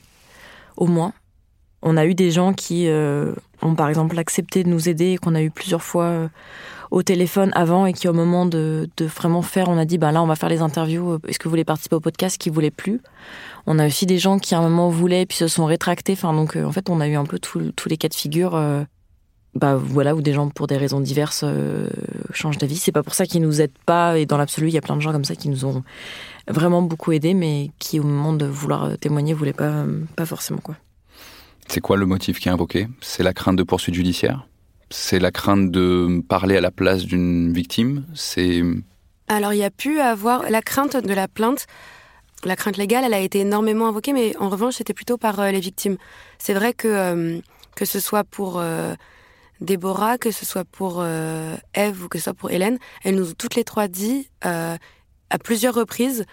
au 0.77 0.87
moins. 0.87 1.13
On 1.85 1.97
a 1.97 2.07
eu 2.07 2.15
des 2.15 2.31
gens 2.31 2.53
qui 2.53 2.89
ont 3.63 3.75
par 3.75 3.89
exemple 3.89 4.19
accepté 4.19 4.65
de 4.65 4.69
nous 4.69 4.89
aider 4.89 5.13
et 5.13 5.19
qu'on 5.19 5.35
a 5.35 5.43
eu 5.43 5.51
plusieurs 5.51 5.83
fois 5.83 6.31
au 6.95 7.03
téléphone 7.03 7.51
avant 7.55 7.87
et 7.87 7.93
qui 7.93 8.07
au 8.07 8.13
moment 8.13 8.47
de, 8.47 8.89
vraiment 9.01 9.43
faire, 9.43 9.69
on 9.69 9.77
a 9.79 9.85
dit 9.85 9.99
bah 9.99 10.13
là 10.13 10.23
on 10.23 10.27
va 10.27 10.37
faire 10.37 10.49
les 10.49 10.63
interviews. 10.63 11.19
Est-ce 11.27 11.41
que 11.41 11.45
vous 11.45 11.51
voulez 11.51 11.65
participer 11.65 11.97
au 11.97 12.01
podcast 12.01 12.39
Qui 12.39 12.51
voulait 12.51 12.71
plus? 12.71 13.01
On 13.67 13.81
a 13.81 13.87
aussi 13.89 14.07
des 14.07 14.19
gens 14.19 14.39
qui 14.39 14.55
à 14.55 14.59
un 14.59 14.63
moment 14.63 14.91
voulaient 14.91 15.27
puis 15.27 15.37
se 15.37 15.49
sont 15.49 15.65
rétractés. 15.65 16.13
Enfin 16.13 16.33
donc 16.33 16.57
euh, 16.57 16.65
en 16.65 16.71
fait 16.71 16.89
on 16.91 17.01
a 17.01 17.09
eu 17.09 17.17
un 17.17 17.25
peu 17.25 17.41
tous 17.41 17.89
les 17.89 17.97
cas 17.97 18.09
de 18.09 18.15
figure. 18.15 18.55
Euh, 18.55 18.85
bah 19.57 19.77
voilà 19.77 20.15
où 20.15 20.23
des 20.23 20.33
gens 20.33 20.49
pour 20.51 20.69
des 20.69 20.77
raisons 20.77 21.01
diverses 21.01 21.43
euh, 21.45 21.89
changent 22.33 22.59
d'avis. 22.59 22.77
C'est 22.77 22.93
pas 22.93 23.03
pour 23.03 23.15
ça 23.15 23.27
qu'ils 23.27 23.43
nous 23.43 23.61
aident 23.61 23.79
pas 23.87 24.17
et 24.17 24.25
dans 24.25 24.39
l'absolu 24.39 24.69
il 24.69 24.75
y 24.75 24.79
a 24.79 24.81
plein 24.81 24.97
de 24.97 25.01
gens 25.01 25.11
comme 25.11 25.25
ça 25.25 25.35
qui 25.35 25.49
nous 25.49 25.65
ont 25.65 25.83
vraiment 26.47 26.83
beaucoup 26.83 27.11
aidés 27.11 27.35
mais 27.35 27.71
qui 27.81 27.99
au 27.99 28.05
moment 28.05 28.35
de 28.35 28.47
vouloir 28.47 28.97
témoigner 28.99 29.35
voulaient 29.35 29.53
pas 29.53 29.85
pas 30.15 30.27
forcément 30.27 30.61
quoi. 30.61 30.77
C'est 31.69 31.81
quoi 31.81 31.97
le 31.97 32.07
motif 32.07 32.39
qui 32.39 32.49
est 32.49 32.53
invoqué? 32.53 32.89
C'est 33.01 33.23
la 33.23 33.33
crainte 33.33 33.57
de 33.57 33.63
poursuite 33.63 33.95
judiciaire? 33.95 34.47
C'est 34.91 35.19
la 35.19 35.31
crainte 35.31 35.71
de 35.71 36.23
parler 36.29 36.57
à 36.57 36.61
la 36.61 36.71
place 36.71 37.05
d'une 37.05 37.53
victime? 37.53 38.05
C'est 38.15 38.63
alors 39.29 39.53
il 39.53 39.59
y 39.59 39.65
a 39.65 39.71
pu 39.71 40.01
avoir 40.01 40.51
la 40.51 40.61
crainte 40.61 40.97
de 40.97 41.15
la 41.15 41.29
plainte. 41.29 41.67
La 42.45 42.57
crainte 42.57 42.77
légale, 42.77 43.05
elle 43.05 43.15
a 43.15 43.21
été 43.21 43.41
énormément 43.41 43.89
invoquée, 43.89 44.13
mais 44.13 44.37
en 44.37 44.51
revanche, 44.51 44.75
c'était 44.75 44.93
plutôt 44.93 45.17
par 45.17 45.41
euh, 45.41 45.51
les 45.51 45.61
victimes. 45.61 45.97
C'est 46.39 46.53
vrai 46.53 46.75
que 46.75 46.89
euh, 46.89 47.41
que 47.75 47.87
ce 47.87 48.01
soit 48.01 48.25
pour 48.25 48.59
euh, 48.59 48.95
Déborah, 49.61 50.19
que 50.19 50.31
ce 50.31 50.45
soit 50.45 50.65
pour 50.65 51.05
Eve 51.75 52.05
ou 52.05 52.09
que 52.09 52.19
ce 52.19 52.25
soit 52.25 52.35
pour 52.35 52.51
Hélène, 52.51 52.79
elles 53.03 53.15
nous 53.15 53.31
ont 53.31 53.35
toutes 53.37 53.55
les 53.55 53.65
trois 53.65 53.89
dit 53.89 54.29
à 54.43 55.39
plusieurs 55.43 55.75
reprises 55.75 56.25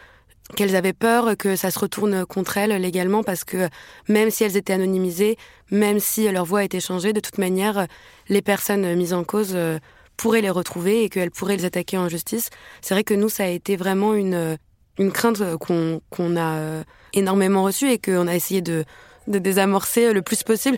qu'elles 0.56 0.76
avaient 0.76 0.94
peur 0.94 1.36
que 1.38 1.56
ça 1.56 1.72
se 1.72 1.80
retourne 1.80 2.26
contre 2.26 2.58
elles 2.58 2.82
légalement 2.82 3.24
parce 3.24 3.44
que 3.44 3.70
même 4.08 4.30
si 4.30 4.44
elles 4.44 4.58
étaient 4.58 4.74
anonymisées, 4.74 5.38
même 5.70 6.00
si 6.00 6.30
leur 6.32 6.46
voix 6.46 6.64
était 6.64 6.80
changée, 6.80 7.14
de 7.14 7.20
toute 7.20 7.38
manière, 7.38 7.88
les 8.30 8.42
personnes 8.42 8.96
mises 8.96 9.14
en 9.14 9.24
cause 9.24 9.52
euh, 9.54 9.80
pourraient 10.18 10.42
les 10.42 10.50
retrouver 10.50 11.04
et 11.04 11.10
qu'elles 11.10 11.32
pourraient 11.32 11.58
les 11.58 11.66
attaquer 11.66 11.98
en 11.98 12.10
justice. 12.10 12.50
C'est 12.82 12.94
vrai 12.94 13.04
que 13.04 13.14
nous, 13.14 13.30
ça 13.30 13.44
a 13.44 13.48
été 13.48 13.76
vraiment 13.76 14.14
une, 14.14 14.58
une 15.00 15.12
crainte 15.12 15.42
qu'on 15.58 16.36
a 16.36 16.58
euh, 16.58 16.84
énormément 17.14 17.64
reçue 17.64 17.90
et 17.90 17.98
qu'on 17.98 18.28
a 18.28 18.36
essayé 18.36 18.62
de, 18.62 18.86
de 19.28 19.40
désamorcer 19.40 20.14
le 20.14 20.22
plus 20.22 20.44
possible. 20.44 20.78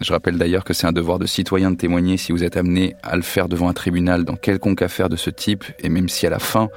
Je 0.00 0.12
rappelle 0.12 0.36
d'ailleurs 0.36 0.64
que 0.64 0.74
c'est 0.74 0.86
un 0.86 0.92
devoir 0.92 1.18
de 1.18 1.26
citoyen 1.26 1.70
de 1.70 1.76
témoigner 1.76 2.18
si 2.18 2.30
vous 2.30 2.44
êtes 2.44 2.58
amené 2.58 2.96
à 3.02 3.16
le 3.16 3.22
faire 3.22 3.48
devant 3.48 3.68
un 3.68 3.72
tribunal 3.72 4.24
dans 4.24 4.36
quelconque 4.36 4.82
affaire 4.82 5.08
de 5.08 5.16
ce 5.16 5.30
type, 5.30 5.64
et 5.80 5.88
même 5.88 6.08
si 6.10 6.26
à 6.26 6.30
la 6.30 6.38
fin, 6.38 6.68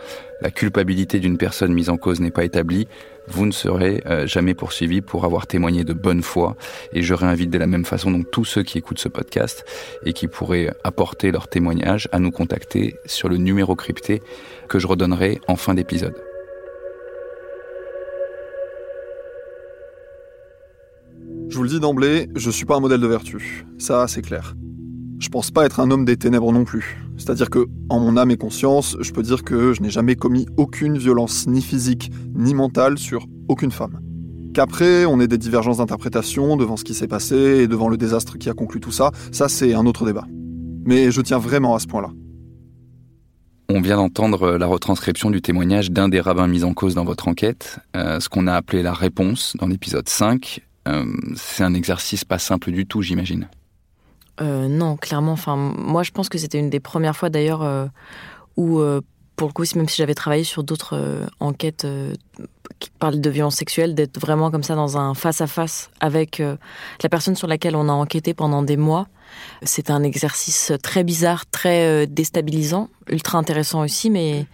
la 0.41 0.51
culpabilité 0.51 1.19
d'une 1.19 1.37
personne 1.37 1.73
mise 1.73 1.89
en 1.89 1.97
cause 1.97 2.21
n'est 2.21 2.31
pas 2.31 2.45
établie, 2.45 2.87
vous 3.27 3.45
ne 3.45 3.51
serez 3.51 4.01
euh, 4.05 4.25
jamais 4.25 4.53
poursuivi 4.53 5.01
pour 5.01 5.25
avoir 5.25 5.47
témoigné 5.47 5.83
de 5.83 5.93
bonne 5.93 6.23
foi. 6.23 6.55
Et 6.93 7.01
je 7.01 7.13
réinvite 7.13 7.49
de 7.49 7.57
la 7.57 7.67
même 7.67 7.85
façon 7.85 8.09
donc 8.09 8.31
tous 8.31 8.45
ceux 8.45 8.63
qui 8.63 8.77
écoutent 8.77 8.99
ce 8.99 9.09
podcast 9.09 9.65
et 10.05 10.13
qui 10.13 10.27
pourraient 10.27 10.73
apporter 10.85 11.31
leur 11.31 11.49
témoignage 11.49 12.07
à 12.11 12.19
nous 12.19 12.31
contacter 12.31 12.95
sur 13.05 13.27
le 13.27 13.37
numéro 13.37 13.75
crypté 13.75 14.21
que 14.69 14.79
je 14.79 14.87
redonnerai 14.87 15.41
en 15.47 15.57
fin 15.57 15.73
d'épisode. 15.73 16.28
Je 21.49 21.57
vous 21.57 21.63
le 21.63 21.69
dis 21.69 21.79
d'emblée, 21.79 22.29
je 22.35 22.51
suis 22.51 22.65
pas 22.65 22.75
un 22.75 22.79
modèle 22.79 23.01
de 23.01 23.07
vertu. 23.07 23.65
Ça, 23.79 24.07
c'est 24.07 24.21
clair. 24.21 24.55
Je 25.17 25.29
pense 25.29 25.49
pas 25.49 25.65
être 25.65 25.79
un 25.79 25.89
homme 25.89 26.05
des 26.05 26.15
ténèbres 26.15 26.51
non 26.51 26.63
plus. 26.63 26.99
C'est-à-dire 27.17 27.49
que, 27.49 27.65
en 27.89 27.99
mon 27.99 28.17
âme 28.17 28.29
et 28.29 28.37
conscience, 28.37 28.95
je 28.99 29.11
peux 29.11 29.23
dire 29.23 29.43
que 29.43 29.73
je 29.73 29.81
n'ai 29.81 29.89
jamais 29.89 30.15
commis 30.15 30.45
aucune 30.57 30.99
violence 30.99 31.47
ni 31.47 31.63
physique 31.63 32.11
ni 32.35 32.53
mentale 32.53 32.99
sur 32.99 33.25
aucune 33.47 33.71
femme. 33.71 33.99
Qu'après, 34.53 35.05
on 35.05 35.19
ait 35.19 35.27
des 35.27 35.39
divergences 35.39 35.79
d'interprétation 35.79 36.55
devant 36.55 36.77
ce 36.77 36.83
qui 36.83 36.93
s'est 36.93 37.07
passé 37.07 37.35
et 37.35 37.67
devant 37.67 37.89
le 37.89 37.97
désastre 37.97 38.37
qui 38.37 38.47
a 38.49 38.53
conclu 38.53 38.79
tout 38.79 38.91
ça, 38.91 39.09
ça 39.31 39.49
c'est 39.49 39.73
un 39.73 39.87
autre 39.87 40.05
débat. 40.05 40.25
Mais 40.85 41.09
je 41.09 41.19
tiens 41.19 41.39
vraiment 41.39 41.73
à 41.73 41.79
ce 41.79 41.87
point-là. 41.87 42.11
On 43.69 43.81
vient 43.81 43.97
d'entendre 43.97 44.51
la 44.51 44.67
retranscription 44.67 45.31
du 45.31 45.41
témoignage 45.41 45.89
d'un 45.89 46.09
des 46.09 46.21
rabbins 46.21 46.47
mis 46.47 46.63
en 46.63 46.75
cause 46.75 46.93
dans 46.93 47.05
votre 47.05 47.27
enquête, 47.27 47.79
euh, 47.95 48.19
ce 48.19 48.29
qu'on 48.29 48.45
a 48.45 48.53
appelé 48.53 48.83
la 48.83 48.93
réponse 48.93 49.55
dans 49.59 49.67
l'épisode 49.67 50.07
5, 50.07 50.61
euh, 50.87 51.05
c'est 51.35 51.63
un 51.63 51.73
exercice 51.73 52.23
pas 52.23 52.39
simple 52.39 52.71
du 52.71 52.85
tout, 52.85 53.01
j'imagine. 53.01 53.47
Euh, 54.41 54.67
non, 54.67 54.95
clairement. 54.97 55.33
Enfin, 55.33 55.55
moi, 55.55 56.03
je 56.03 56.11
pense 56.11 56.29
que 56.29 56.37
c'était 56.37 56.59
une 56.59 56.69
des 56.69 56.79
premières 56.79 57.15
fois 57.15 57.29
d'ailleurs 57.29 57.61
euh, 57.61 57.87
où, 58.55 58.81
pour 59.35 59.47
le 59.47 59.53
coup, 59.53 59.63
même 59.75 59.87
si 59.87 59.97
j'avais 59.97 60.15
travaillé 60.15 60.43
sur 60.43 60.63
d'autres 60.63 61.27
enquêtes 61.39 61.87
qui 62.79 62.89
parlent 62.91 63.19
de 63.19 63.29
violences 63.29 63.55
sexuelles, 63.55 63.95
d'être 63.95 64.19
vraiment 64.19 64.51
comme 64.51 64.63
ça 64.63 64.75
dans 64.75 64.97
un 64.97 65.13
face 65.13 65.41
à 65.41 65.47
face 65.47 65.89
avec 65.99 66.41
la 67.03 67.09
personne 67.09 67.35
sur 67.35 67.47
laquelle 67.47 67.75
on 67.75 67.87
a 67.89 67.93
enquêté 67.93 68.33
pendant 68.33 68.63
des 68.63 68.77
mois. 68.77 69.07
C'est 69.61 69.91
un 69.91 70.03
exercice 70.03 70.73
très 70.81 71.03
bizarre, 71.03 71.45
très 71.45 72.07
déstabilisant, 72.07 72.89
ultra 73.09 73.37
intéressant 73.37 73.81
aussi, 73.81 74.09
mais 74.09 74.45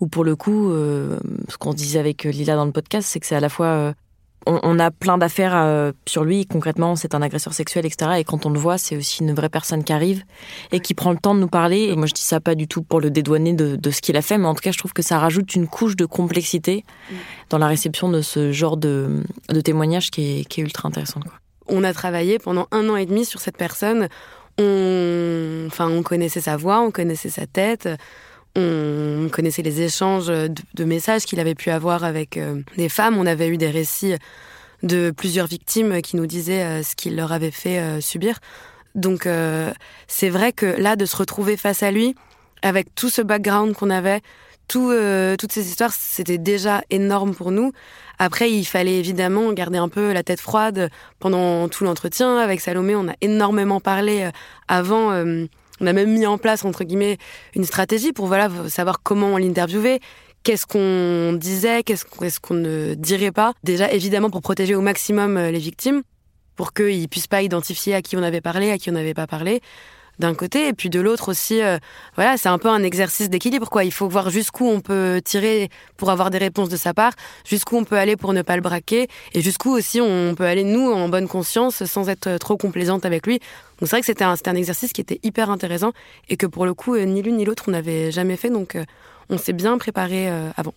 où 0.00 0.08
pour 0.08 0.24
le 0.24 0.36
coup, 0.36 0.70
ce 0.72 1.56
qu'on 1.58 1.72
disait 1.72 1.98
avec 1.98 2.24
Lila 2.24 2.54
dans 2.56 2.66
le 2.66 2.72
podcast, 2.72 3.08
c'est 3.10 3.20
que 3.20 3.26
c'est 3.26 3.36
à 3.36 3.40
la 3.40 3.48
fois 3.48 3.94
on, 4.46 4.78
a 4.78 4.90
plein 4.90 5.18
d'affaires 5.18 5.54
euh, 5.54 5.92
sur 6.06 6.24
lui. 6.24 6.46
Concrètement, 6.46 6.96
c'est 6.96 7.14
un 7.14 7.22
agresseur 7.22 7.52
sexuel, 7.52 7.84
etc. 7.84 8.12
Et 8.18 8.24
quand 8.24 8.46
on 8.46 8.50
le 8.50 8.58
voit, 8.58 8.78
c'est 8.78 8.96
aussi 8.96 9.22
une 9.22 9.34
vraie 9.34 9.48
personne 9.48 9.84
qui 9.84 9.92
arrive 9.92 10.22
et 10.72 10.80
qui 10.80 10.94
prend 10.94 11.12
le 11.12 11.18
temps 11.18 11.34
de 11.34 11.40
nous 11.40 11.48
parler. 11.48 11.84
Et 11.84 11.96
moi, 11.96 12.06
je 12.06 12.14
dis 12.14 12.22
ça 12.22 12.40
pas 12.40 12.54
du 12.54 12.66
tout 12.66 12.82
pour 12.82 13.00
le 13.00 13.10
dédouaner 13.10 13.52
de, 13.52 13.90
ce 13.90 14.00
qu'il 14.00 14.16
a 14.16 14.22
fait, 14.22 14.38
mais 14.38 14.46
en 14.46 14.54
tout 14.54 14.62
cas, 14.62 14.72
je 14.72 14.78
trouve 14.78 14.92
que 14.92 15.02
ça 15.02 15.18
rajoute 15.18 15.54
une 15.54 15.66
couche 15.66 15.96
de 15.96 16.06
complexité 16.06 16.84
dans 17.50 17.58
la 17.58 17.66
réception 17.66 18.08
de 18.08 18.22
ce 18.22 18.52
genre 18.52 18.76
de, 18.76 19.22
témoignage 19.64 20.10
qui 20.10 20.40
est, 20.40 20.58
ultra 20.58 20.88
intéressant. 20.88 21.20
On 21.68 21.84
a 21.84 21.92
travaillé 21.92 22.38
pendant 22.38 22.66
un 22.72 22.88
an 22.88 22.96
et 22.96 23.06
demi 23.06 23.24
sur 23.24 23.40
cette 23.40 23.56
personne. 23.56 24.08
On, 24.58 25.64
enfin, 25.66 25.88
on 25.88 26.02
connaissait 26.02 26.40
sa 26.40 26.56
voix, 26.56 26.80
on 26.80 26.90
connaissait 26.90 27.28
sa 27.28 27.46
tête 27.46 27.88
on 28.58 29.28
connaissait 29.30 29.62
les 29.62 29.82
échanges 29.82 30.26
de, 30.26 30.84
messages 30.84 31.24
qu'il 31.24 31.38
avait 31.38 31.54
pu 31.54 31.70
avoir 31.70 32.02
avec 32.02 32.36
euh, 32.36 32.62
des 32.76 32.88
femmes. 32.88 33.16
On 33.16 33.26
avait 33.26 33.48
eu 33.48 33.56
des 33.56 33.70
récits 33.70 34.14
de 34.82 35.10
plusieurs 35.10 35.46
victimes 35.46 36.02
qui 36.02 36.16
nous 36.16 36.26
disaient 36.26 36.64
euh, 36.64 36.82
ce 36.82 36.96
qu'il 36.96 37.16
leur 37.16 37.32
avait 37.32 37.52
fait 37.52 37.78
euh, 37.78 38.00
subir. 38.00 38.38
Donc 38.94 39.28
c'est 40.08 40.28
vrai 40.28 40.52
que 40.52 40.66
là, 40.66 40.96
de 40.96 41.06
se 41.06 41.16
retrouver 41.16 41.56
face 41.56 41.84
à 41.84 41.92
lui, 41.92 42.16
avec 42.62 42.92
tout 42.96 43.10
ce 43.10 43.22
background 43.22 43.74
qu'on 43.74 43.90
avait, 43.90 44.22
toutes 44.66 45.52
ces 45.52 45.68
histoires, 45.68 45.92
c'était 45.92 46.38
déjà 46.38 46.82
énorme 46.90 47.32
pour 47.32 47.52
nous. 47.52 47.70
Après, 48.18 48.50
il 48.50 48.64
fallait 48.64 48.98
évidemment 48.98 49.52
garder 49.52 49.78
un 49.78 49.88
peu 49.88 50.12
la 50.12 50.24
tête 50.24 50.40
froide 50.40 50.90
pendant 51.20 51.68
tout 51.68 51.84
l'entretien. 51.84 52.38
Avec 52.38 52.60
Salomé, 52.60 52.96
on 52.96 53.08
a 53.08 53.14
énormément 53.20 53.78
parlé 53.78 54.28
avant 54.66 55.12
on 55.80 55.86
a 55.86 55.92
même 55.92 56.10
mis 56.10 56.26
en 56.26 56.38
place, 56.38 56.64
entre 56.64 56.84
guillemets, 56.84 57.18
une 57.54 57.64
stratégie 57.64 58.12
pour 58.12 58.26
voilà, 58.26 58.50
savoir 58.68 59.02
comment 59.02 59.28
on 59.28 59.36
l'interviewait, 59.36 60.00
qu'est-ce 60.42 60.66
qu'on 60.66 61.32
disait, 61.34 61.82
qu'est-ce 61.82 62.04
qu'on 62.40 62.54
ne 62.54 62.94
dirait 62.94 63.32
pas. 63.32 63.52
Déjà, 63.64 63.90
évidemment, 63.92 64.30
pour 64.30 64.42
protéger 64.42 64.74
au 64.74 64.80
maximum 64.80 65.36
euh, 65.36 65.50
les 65.50 65.58
victimes, 65.58 66.02
pour 66.56 66.72
qu'ils 66.72 67.08
puissent 67.08 67.26
pas 67.26 67.42
identifier 67.42 67.94
à 67.94 68.02
qui 68.02 68.16
on 68.16 68.22
avait 68.22 68.40
parlé, 68.40 68.70
à 68.70 68.78
qui 68.78 68.90
on 68.90 68.94
n'avait 68.94 69.14
pas 69.14 69.26
parlé 69.26 69.60
d'un 70.18 70.34
côté, 70.34 70.68
et 70.68 70.72
puis 70.72 70.90
de 70.90 71.00
l'autre 71.00 71.30
aussi, 71.30 71.62
euh, 71.62 71.78
voilà, 72.14 72.36
c'est 72.36 72.48
un 72.48 72.58
peu 72.58 72.68
un 72.68 72.82
exercice 72.82 73.30
d'équilibre, 73.30 73.68
quoi. 73.70 73.84
Il 73.84 73.92
faut 73.92 74.08
voir 74.08 74.30
jusqu'où 74.30 74.66
on 74.66 74.80
peut 74.80 75.20
tirer 75.24 75.70
pour 75.96 76.10
avoir 76.10 76.30
des 76.30 76.38
réponses 76.38 76.68
de 76.68 76.76
sa 76.76 76.94
part, 76.94 77.12
jusqu'où 77.44 77.76
on 77.76 77.84
peut 77.84 77.96
aller 77.96 78.16
pour 78.16 78.32
ne 78.32 78.42
pas 78.42 78.56
le 78.56 78.62
braquer, 78.62 79.08
et 79.32 79.40
jusqu'où 79.40 79.70
aussi 79.70 80.00
on 80.00 80.34
peut 80.34 80.44
aller, 80.44 80.64
nous, 80.64 80.90
en 80.90 81.08
bonne 81.08 81.28
conscience, 81.28 81.84
sans 81.84 82.08
être 82.08 82.38
trop 82.38 82.56
complaisante 82.56 83.04
avec 83.06 83.26
lui. 83.26 83.38
Donc 83.78 83.88
c'est 83.88 83.90
vrai 83.90 84.00
que 84.00 84.06
c'était 84.06 84.24
un, 84.24 84.34
exercice 84.54 84.92
qui 84.92 85.00
était 85.00 85.20
hyper 85.22 85.50
intéressant, 85.50 85.92
et 86.28 86.36
que 86.36 86.46
pour 86.46 86.66
le 86.66 86.74
coup, 86.74 86.94
euh, 86.94 87.04
ni 87.04 87.22
l'une 87.22 87.36
ni 87.36 87.44
l'autre, 87.44 87.64
on 87.68 87.72
n'avait 87.72 88.10
jamais 88.10 88.36
fait, 88.36 88.50
donc 88.50 88.74
euh, 88.74 88.84
on 89.30 89.38
s'est 89.38 89.52
bien 89.52 89.78
préparé 89.78 90.28
avant. 90.56 90.72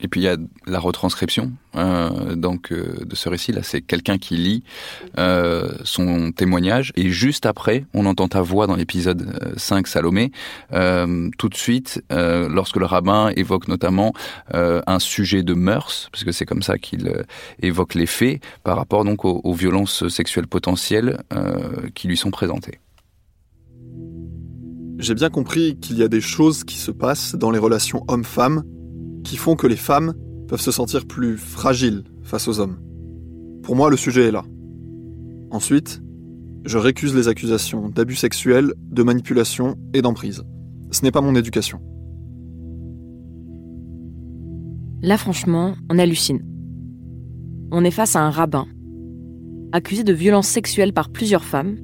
Et 0.00 0.08
puis 0.08 0.20
il 0.20 0.24
y 0.24 0.28
a 0.28 0.36
la 0.66 0.78
retranscription 0.78 1.52
euh, 1.76 2.34
donc 2.34 2.72
euh, 2.72 3.04
de 3.04 3.14
ce 3.14 3.28
récit 3.28 3.52
là, 3.52 3.62
c'est 3.62 3.80
quelqu'un 3.80 4.18
qui 4.18 4.36
lit 4.36 4.64
euh, 5.18 5.72
son 5.84 6.32
témoignage 6.32 6.92
et 6.96 7.10
juste 7.10 7.46
après, 7.46 7.84
on 7.94 8.06
entend 8.06 8.28
ta 8.28 8.42
voix 8.42 8.66
dans 8.66 8.74
l'épisode 8.74 9.54
5 9.56 9.86
Salomé. 9.86 10.32
tout 10.70 11.48
de 11.48 11.54
suite, 11.54 12.02
lorsque 12.10 12.76
le 12.76 12.86
rabbin 12.86 13.30
évoque 13.36 13.68
notamment 13.68 14.12
un 14.52 14.98
sujet 14.98 15.42
de 15.42 15.54
mœurs, 15.54 16.08
parce 16.12 16.24
que 16.24 16.32
c'est 16.32 16.46
comme 16.46 16.62
ça 16.62 16.78
qu'il 16.78 17.24
évoque 17.62 17.94
les 17.94 18.06
faits 18.06 18.40
par 18.64 18.76
rapport 18.76 19.04
donc 19.04 19.24
aux, 19.24 19.40
aux 19.44 19.54
violences 19.54 20.08
sexuelles 20.08 20.46
potentielles 20.46 21.22
qui 21.94 22.08
lui 22.08 22.16
sont 22.16 22.30
présentées. 22.30 22.80
J'ai 24.98 25.14
bien 25.14 25.30
compris 25.30 25.78
qu'il 25.78 25.98
y 25.98 26.02
a 26.02 26.08
des 26.08 26.20
choses 26.20 26.64
qui 26.64 26.76
se 26.76 26.90
passent 26.90 27.34
dans 27.34 27.50
les 27.50 27.58
relations 27.58 28.04
hommes-femmes 28.08 28.62
qui 29.24 29.36
font 29.36 29.56
que 29.56 29.66
les 29.66 29.76
femmes 29.76 30.14
peuvent 30.48 30.60
se 30.60 30.70
sentir 30.70 31.06
plus 31.06 31.36
fragiles 31.36 32.04
face 32.22 32.48
aux 32.48 32.60
hommes. 32.60 32.78
Pour 33.62 33.76
moi, 33.76 33.90
le 33.90 33.96
sujet 33.96 34.28
est 34.28 34.32
là. 34.32 34.44
Ensuite, 35.50 36.02
je 36.64 36.78
récuse 36.78 37.14
les 37.14 37.28
accusations 37.28 37.88
d'abus 37.88 38.16
sexuels, 38.16 38.74
de 38.90 39.02
manipulation 39.02 39.76
et 39.94 40.02
d'emprise. 40.02 40.42
Ce 40.90 41.02
n'est 41.02 41.10
pas 41.10 41.20
mon 41.20 41.34
éducation. 41.34 41.80
Là, 45.02 45.16
franchement, 45.16 45.74
on 45.88 45.98
hallucine. 45.98 46.44
On 47.72 47.84
est 47.84 47.90
face 47.90 48.16
à 48.16 48.20
un 48.20 48.30
rabbin, 48.30 48.66
accusé 49.72 50.04
de 50.04 50.12
violences 50.12 50.48
sexuelles 50.48 50.92
par 50.92 51.10
plusieurs 51.10 51.44
femmes, 51.44 51.76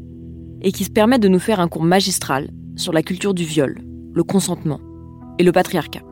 et 0.60 0.72
qui 0.72 0.84
se 0.84 0.90
permet 0.90 1.18
de 1.18 1.28
nous 1.28 1.38
faire 1.38 1.60
un 1.60 1.68
cours 1.68 1.84
magistral 1.84 2.50
sur 2.76 2.92
la 2.92 3.02
culture 3.02 3.34
du 3.34 3.44
viol, 3.44 3.80
le 4.12 4.22
consentement 4.24 4.80
et 5.38 5.44
le 5.44 5.52
patriarcat. 5.52 6.02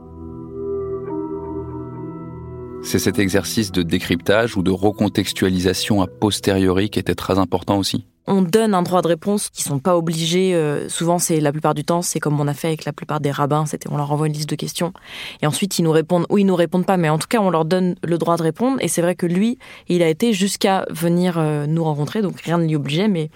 C'est 2.85 2.99
cet 2.99 3.19
exercice 3.19 3.73
de 3.73 3.83
décryptage 3.83 4.57
ou 4.57 4.63
de 4.63 4.71
recontextualisation 4.71 6.03
a 6.03 6.07
posteriori 6.07 6.91
qui 6.91 6.99
était 6.99 7.15
très 7.15 7.39
important 7.39 7.79
aussi 7.79 8.07
on 8.27 8.43
donne 8.43 8.75
un 8.75 8.83
droit 8.83 9.03
de 9.03 9.09
réponse 9.09 9.51
qui 9.51 9.63
sont 9.63 9.79
pas 9.79 9.97
obligés. 9.97 10.55
Euh, 10.55 10.89
souvent, 10.89 11.19
c'est 11.19 11.41
la 11.41 11.53
plupart 11.53 11.75
du 11.75 11.85
temps, 11.85 12.03
c'est 12.03 12.21
comme 12.21 12.41
on 12.41 12.49
a 12.49 12.55
fait 12.55 12.69
avec 12.69 12.85
la 12.85 12.93
plupart 12.93 13.21
des 13.21 13.31
rabbins. 13.31 13.65
On 13.91 13.97
leur 13.97 14.13
envoie 14.13 14.27
une 14.27 14.33
liste 14.33 14.49
de 14.49 14.55
questions 14.55 14.93
et 15.43 15.47
ensuite 15.47 15.79
ils 15.79 15.83
nous 15.83 15.91
répondent 15.91 16.27
ou 16.31 16.39
ils 16.39 16.47
nous 16.47 16.57
répondent 16.57 16.87
pas, 16.87 16.97
mais 16.97 17.11
en 17.11 17.19
tout 17.19 17.29
cas, 17.29 17.41
on 17.41 17.51
leur 17.51 17.65
donne 17.65 17.97
le 18.03 18.19
droit 18.19 18.37
de 18.37 18.43
répondre. 18.43 18.79
Et 18.81 18.89
c'est 18.89 19.03
vrai 19.03 19.15
que 19.15 19.27
lui, 19.27 19.59
il 19.89 20.03
a 20.03 20.09
été 20.09 20.33
jusqu'à 20.33 20.87
venir 20.91 21.39
euh, 21.39 21.67
nous 21.67 21.85
rencontrer, 21.85 22.23
donc 22.23 22.41
rien 22.41 22.59
ne 22.59 22.65
l'y 22.65 22.77
obligeait, 22.77 23.09
mais 23.09 23.31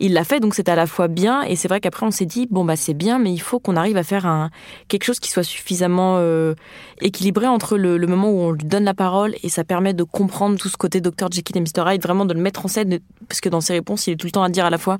il 0.00 0.12
l'a 0.12 0.24
fait, 0.24 0.40
donc 0.40 0.54
c'est 0.54 0.68
à 0.68 0.74
la 0.74 0.86
fois 0.86 1.08
bien, 1.08 1.42
et 1.42 1.56
c'est 1.56 1.68
vrai 1.68 1.80
qu'après 1.80 2.06
on 2.06 2.10
s'est 2.10 2.26
dit, 2.26 2.46
bon 2.50 2.64
bah 2.64 2.76
c'est 2.76 2.94
bien, 2.94 3.18
mais 3.18 3.32
il 3.32 3.40
faut 3.40 3.58
qu'on 3.58 3.76
arrive 3.76 3.96
à 3.96 4.02
faire 4.02 4.26
un, 4.26 4.50
quelque 4.88 5.04
chose 5.04 5.20
qui 5.20 5.30
soit 5.30 5.42
suffisamment 5.42 6.16
euh, 6.18 6.54
équilibré 7.00 7.46
entre 7.46 7.76
le, 7.76 7.98
moment 8.06 8.30
où 8.30 8.40
on 8.40 8.50
lui 8.52 8.64
donne 8.64 8.84
la 8.84 8.94
parole, 8.94 9.34
et 9.42 9.48
ça 9.48 9.64
permet 9.64 9.94
de 9.94 10.04
comprendre 10.04 10.58
tout 10.58 10.68
ce 10.68 10.76
côté 10.76 11.00
Dr 11.00 11.28
Jekyll 11.30 11.56
et 11.56 11.60
Mr 11.60 11.92
Hyde, 11.92 12.02
vraiment 12.02 12.26
de 12.26 12.34
le 12.34 12.40
mettre 12.40 12.64
en 12.64 12.68
scène, 12.68 12.98
parce 13.28 13.40
que 13.40 13.48
dans 13.48 13.60
ses 13.60 13.72
réponses, 13.72 14.06
il 14.06 14.12
est 14.12 14.16
tout 14.16 14.26
le 14.26 14.32
temps 14.32 14.42
à 14.42 14.48
dire 14.48 14.64
à 14.64 14.70
la 14.70 14.78
fois, 14.78 14.98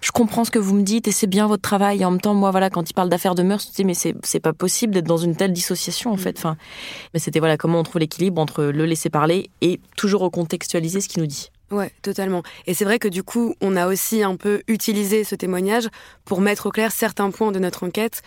je 0.00 0.10
comprends 0.12 0.44
ce 0.44 0.50
que 0.50 0.58
vous 0.58 0.74
me 0.74 0.82
dites, 0.82 1.08
et 1.08 1.12
c'est 1.12 1.26
bien 1.26 1.46
votre 1.46 1.62
travail, 1.62 2.02
et 2.02 2.04
en 2.04 2.10
même 2.10 2.20
temps, 2.20 2.34
moi 2.34 2.50
voilà, 2.50 2.70
quand 2.70 2.88
il 2.88 2.94
parle 2.94 3.08
d'affaires 3.08 3.34
de 3.34 3.42
mœurs, 3.42 3.62
je 3.62 3.68
me 3.68 3.74
dis, 3.74 3.84
mais 3.84 3.94
c'est 4.22 4.40
pas 4.40 4.52
possible 4.52 4.94
d'être 4.94 5.06
dans 5.06 5.16
une 5.16 5.36
telle 5.36 5.52
dissociation 5.52 6.12
en 6.12 6.16
fait. 6.16 6.36
Enfin, 6.38 6.56
mais 7.14 7.20
c'était 7.20 7.38
voilà 7.38 7.56
comment 7.56 7.80
on 7.80 7.82
trouve 7.82 8.00
l'équilibre 8.00 8.40
entre 8.40 8.64
le 8.64 8.84
laisser 8.86 9.10
parler 9.10 9.50
et 9.60 9.80
toujours 9.96 10.22
recontextualiser 10.22 11.00
ce 11.00 11.08
qu'il 11.08 11.22
nous 11.22 11.28
dit. 11.28 11.50
Ouais, 11.70 11.92
totalement. 12.02 12.42
Et 12.66 12.74
c'est 12.74 12.84
vrai 12.84 12.98
que 12.98 13.08
du 13.08 13.22
coup, 13.22 13.54
on 13.60 13.76
a 13.76 13.86
aussi 13.86 14.22
un 14.22 14.36
peu 14.36 14.62
utilisé 14.68 15.24
ce 15.24 15.34
témoignage 15.34 15.88
pour 16.24 16.40
mettre 16.40 16.66
au 16.66 16.70
clair 16.70 16.92
certains 16.92 17.30
points 17.30 17.52
de 17.52 17.58
notre 17.58 17.86
enquête, 17.86 18.22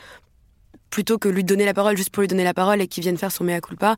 plutôt 0.91 1.17
que 1.17 1.27
lui 1.27 1.43
donner 1.43 1.65
la 1.65 1.73
parole 1.73 1.97
juste 1.97 2.12
pour 2.12 2.21
lui 2.21 2.27
donner 2.27 2.43
la 2.43 2.54
parole 2.54 2.82
et 2.82 2.88
qu'il 2.88 3.01
vienne 3.01 3.17
faire 3.17 3.32
son 3.32 3.43
mea 3.43 3.60
culpa. 3.62 3.95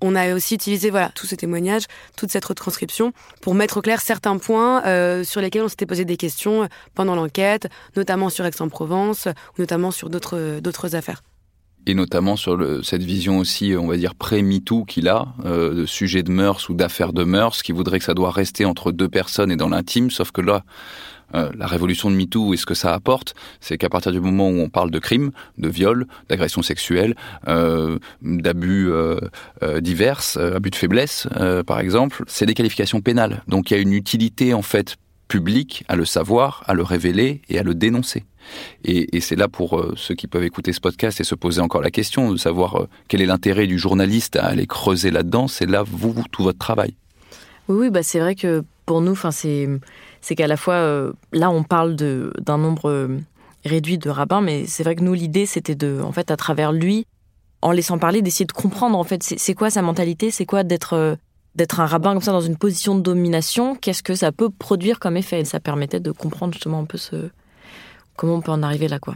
On 0.00 0.14
a 0.14 0.32
aussi 0.34 0.54
utilisé 0.54 0.90
voilà 0.90 1.08
tout 1.08 1.26
ce 1.26 1.34
témoignage, 1.34 1.84
toute 2.16 2.30
cette 2.30 2.44
retranscription 2.44 3.12
pour 3.40 3.54
mettre 3.54 3.78
au 3.78 3.82
clair 3.82 4.00
certains 4.00 4.36
points 4.38 4.84
euh, 4.84 5.24
sur 5.24 5.40
lesquels 5.40 5.62
on 5.62 5.68
s'était 5.68 5.86
posé 5.86 6.04
des 6.04 6.16
questions 6.16 6.68
pendant 6.94 7.16
l'enquête, 7.16 7.68
notamment 7.96 8.28
sur 8.28 8.44
Aix-en-Provence, 8.44 9.26
notamment 9.58 9.90
sur 9.90 10.10
d'autres 10.10 10.60
d'autres 10.60 10.94
affaires 10.94 11.22
et 11.86 11.94
notamment 11.94 12.36
sur 12.36 12.56
le, 12.56 12.82
cette 12.82 13.02
vision 13.02 13.38
aussi, 13.38 13.74
on 13.78 13.86
va 13.86 13.96
dire, 13.96 14.14
pré-MeToo 14.14 14.84
qu'il 14.84 15.08
a, 15.08 15.26
euh, 15.44 15.74
de 15.74 15.86
sujet 15.86 16.22
de 16.22 16.30
mœurs 16.30 16.68
ou 16.70 16.74
d'affaires 16.74 17.12
de 17.12 17.24
mœurs, 17.24 17.62
qui 17.62 17.72
voudrait 17.72 17.98
que 17.98 18.04
ça 18.04 18.14
doit 18.14 18.30
rester 18.30 18.64
entre 18.64 18.92
deux 18.92 19.08
personnes 19.08 19.50
et 19.50 19.56
dans 19.56 19.68
l'intime, 19.68 20.10
sauf 20.10 20.30
que 20.30 20.40
là, 20.40 20.64
euh, 21.34 21.50
la 21.56 21.66
révolution 21.66 22.10
de 22.10 22.16
MeToo 22.16 22.54
et 22.54 22.56
ce 22.56 22.66
que 22.66 22.74
ça 22.74 22.94
apporte, 22.94 23.34
c'est 23.60 23.76
qu'à 23.76 23.88
partir 23.88 24.12
du 24.12 24.20
moment 24.20 24.48
où 24.48 24.60
on 24.60 24.68
parle 24.68 24.90
de 24.90 24.98
crimes, 24.98 25.30
de 25.58 25.68
viols, 25.68 26.06
d'agressions 26.28 26.62
sexuelles, 26.62 27.14
euh, 27.48 27.98
d'abus 28.22 28.90
euh, 28.90 29.18
euh 29.62 29.80
divers, 29.80 30.20
abus 30.36 30.70
de 30.70 30.76
faiblesse, 30.76 31.26
par 31.66 31.80
exemple, 31.80 32.22
c'est 32.26 32.46
des 32.46 32.54
qualifications 32.54 33.00
pénales. 33.00 33.42
Donc 33.48 33.70
il 33.70 33.74
y 33.74 33.76
a 33.76 33.80
une 33.80 33.92
utilité 33.92 34.54
en 34.54 34.62
fait 34.62 34.96
publique 35.28 35.84
à 35.88 35.96
le 35.96 36.04
savoir, 36.04 36.62
à 36.66 36.74
le 36.74 36.82
révéler 36.82 37.42
et 37.48 37.58
à 37.58 37.62
le 37.62 37.74
dénoncer. 37.74 38.24
Et, 38.84 39.20
c'est 39.20 39.36
là 39.36 39.48
pour 39.48 39.78
euh, 39.78 39.94
ceux 39.96 40.14
qui 40.14 40.26
peuvent 40.26 40.44
écouter 40.44 40.72
ce 40.72 40.80
podcast 40.80 41.20
et 41.20 41.24
se 41.24 41.34
poser 41.34 41.60
encore 41.60 41.82
la 41.82 41.90
question 41.90 42.30
de 42.30 42.36
savoir 42.36 42.82
euh, 42.82 42.88
quel 43.08 43.22
est 43.22 43.26
l'intérêt 43.26 43.66
du 43.66 43.78
journaliste 43.78 44.36
à 44.36 44.46
aller 44.46 44.66
creuser 44.66 45.10
là-dedans. 45.10 45.48
C'est 45.48 45.66
là, 45.66 45.82
vous, 45.86 46.14
tout 46.30 46.42
votre 46.42 46.58
travail. 46.58 46.94
Oui, 47.68 47.76
oui 47.78 47.90
bah 47.90 48.02
c'est 48.02 48.20
vrai 48.20 48.34
que 48.34 48.62
pour 48.84 49.00
nous, 49.00 49.16
c'est, 49.30 49.68
c'est 50.20 50.34
qu'à 50.34 50.46
la 50.46 50.58
fois, 50.58 50.74
euh, 50.74 51.12
là, 51.32 51.50
on 51.50 51.62
parle 51.62 51.96
d'un 51.96 52.58
nombre 52.58 53.08
réduit 53.64 53.96
de 53.96 54.10
rabbins, 54.10 54.42
mais 54.42 54.66
c'est 54.66 54.82
vrai 54.82 54.94
que 54.94 55.02
nous, 55.02 55.14
l'idée, 55.14 55.46
c'était 55.46 55.74
de, 55.74 56.00
en 56.02 56.12
fait, 56.12 56.30
à 56.30 56.36
travers 56.36 56.70
lui, 56.70 57.06
en 57.62 57.72
laissant 57.72 57.96
parler, 57.96 58.20
d'essayer 58.20 58.44
de 58.44 58.52
comprendre, 58.52 58.98
en 58.98 59.04
fait, 59.04 59.22
c'est 59.22 59.54
quoi 59.54 59.70
sa 59.70 59.80
mentalité, 59.80 60.30
c'est 60.30 60.44
quoi 60.44 60.64
d'être 60.64 61.16
d'être 61.54 61.80
un 61.80 61.86
rabbin 61.86 62.12
comme 62.12 62.22
ça 62.22 62.32
dans 62.32 62.40
une 62.40 62.56
position 62.56 62.94
de 62.94 63.00
domination, 63.00 63.76
qu'est-ce 63.76 64.02
que 64.02 64.14
ça 64.14 64.32
peut 64.32 64.50
produire 64.50 64.98
comme 64.98 65.16
effet? 65.16 65.40
Et 65.40 65.44
Ça 65.44 65.60
permettait 65.60 66.00
de 66.00 66.10
comprendre 66.10 66.52
justement 66.52 66.80
un 66.80 66.84
peu 66.84 66.98
ce, 66.98 67.30
comment 68.16 68.34
on 68.34 68.40
peut 68.40 68.52
en 68.52 68.62
arriver 68.62 68.88
là, 68.88 68.98
quoi. 68.98 69.14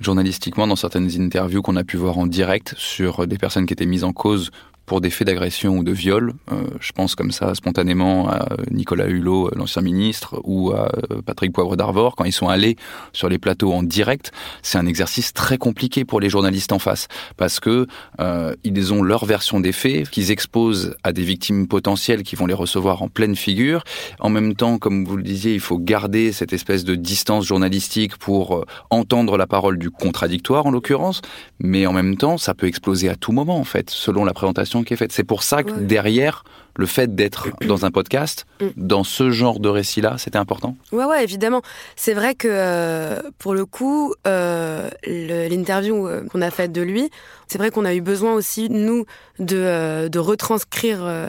Journalistiquement, 0.00 0.66
dans 0.66 0.76
certaines 0.76 1.20
interviews 1.20 1.60
qu'on 1.60 1.76
a 1.76 1.82
pu 1.82 1.96
voir 1.96 2.18
en 2.18 2.26
direct 2.26 2.74
sur 2.76 3.26
des 3.26 3.38
personnes 3.38 3.66
qui 3.66 3.72
étaient 3.72 3.86
mises 3.86 4.04
en 4.04 4.12
cause 4.12 4.50
pour 4.88 5.00
des 5.02 5.10
faits 5.10 5.26
d'agression 5.26 5.76
ou 5.76 5.84
de 5.84 5.92
viol. 5.92 6.32
Euh, 6.50 6.64
je 6.80 6.92
pense 6.92 7.14
comme 7.14 7.30
ça 7.30 7.54
spontanément 7.54 8.28
à 8.28 8.48
Nicolas 8.70 9.06
Hulot, 9.06 9.50
l'ancien 9.54 9.82
ministre, 9.82 10.40
ou 10.44 10.72
à 10.72 10.90
euh, 11.12 11.20
Patrick 11.24 11.52
Poivre 11.52 11.76
d'Arvor, 11.76 12.16
quand 12.16 12.24
ils 12.24 12.32
sont 12.32 12.48
allés 12.48 12.76
sur 13.12 13.28
les 13.28 13.38
plateaux 13.38 13.72
en 13.72 13.82
direct. 13.82 14.32
C'est 14.62 14.78
un 14.78 14.86
exercice 14.86 15.34
très 15.34 15.58
compliqué 15.58 16.06
pour 16.06 16.20
les 16.20 16.30
journalistes 16.30 16.72
en 16.72 16.78
face, 16.78 17.06
parce 17.36 17.60
que 17.60 17.86
euh, 18.18 18.54
ils 18.64 18.92
ont 18.94 19.02
leur 19.02 19.26
version 19.26 19.60
des 19.60 19.72
faits, 19.72 20.08
qu'ils 20.08 20.30
exposent 20.30 20.96
à 21.02 21.12
des 21.12 21.22
victimes 21.22 21.68
potentielles 21.68 22.22
qui 22.22 22.34
vont 22.34 22.46
les 22.46 22.54
recevoir 22.54 23.02
en 23.02 23.08
pleine 23.08 23.36
figure. 23.36 23.84
En 24.20 24.30
même 24.30 24.54
temps, 24.54 24.78
comme 24.78 25.04
vous 25.04 25.18
le 25.18 25.22
disiez, 25.22 25.52
il 25.52 25.60
faut 25.60 25.78
garder 25.78 26.32
cette 26.32 26.54
espèce 26.54 26.84
de 26.84 26.94
distance 26.94 27.44
journalistique 27.44 28.16
pour 28.16 28.56
euh, 28.56 28.64
entendre 28.88 29.36
la 29.36 29.46
parole 29.46 29.78
du 29.78 29.90
contradictoire, 29.90 30.64
en 30.64 30.70
l'occurrence, 30.70 31.20
mais 31.60 31.86
en 31.86 31.92
même 31.92 32.16
temps, 32.16 32.38
ça 32.38 32.54
peut 32.54 32.66
exploser 32.66 33.10
à 33.10 33.16
tout 33.16 33.32
moment, 33.32 33.58
en 33.58 33.64
fait, 33.64 33.90
selon 33.90 34.24
la 34.24 34.32
présentation 34.32 34.77
qui 34.82 34.94
est 34.94 34.96
faite. 34.96 35.12
C'est 35.12 35.24
pour 35.24 35.42
ça 35.42 35.62
que 35.62 35.72
derrière, 35.72 36.44
le 36.78 36.86
fait 36.86 37.14
d'être 37.14 37.48
dans 37.66 37.84
un 37.84 37.90
podcast, 37.90 38.46
mm. 38.62 38.68
dans 38.76 39.04
ce 39.04 39.30
genre 39.30 39.60
de 39.60 39.68
récit-là, 39.68 40.16
c'était 40.16 40.38
important? 40.38 40.76
Ouais, 40.92 41.04
ouais, 41.04 41.22
évidemment. 41.22 41.60
C'est 41.96 42.14
vrai 42.14 42.34
que 42.34 42.48
euh, 42.50 43.20
pour 43.38 43.52
le 43.52 43.66
coup, 43.66 44.14
euh, 44.26 44.88
l'interview 45.04 46.06
euh, 46.06 46.24
qu'on 46.28 46.40
a 46.40 46.50
faite 46.50 46.72
de 46.72 46.80
lui, 46.80 47.10
c'est 47.48 47.58
vrai 47.58 47.70
qu'on 47.70 47.84
a 47.84 47.94
eu 47.94 48.00
besoin 48.00 48.32
aussi, 48.32 48.70
nous, 48.70 49.04
de, 49.38 50.08
de 50.08 50.18
retranscrire 50.18 51.28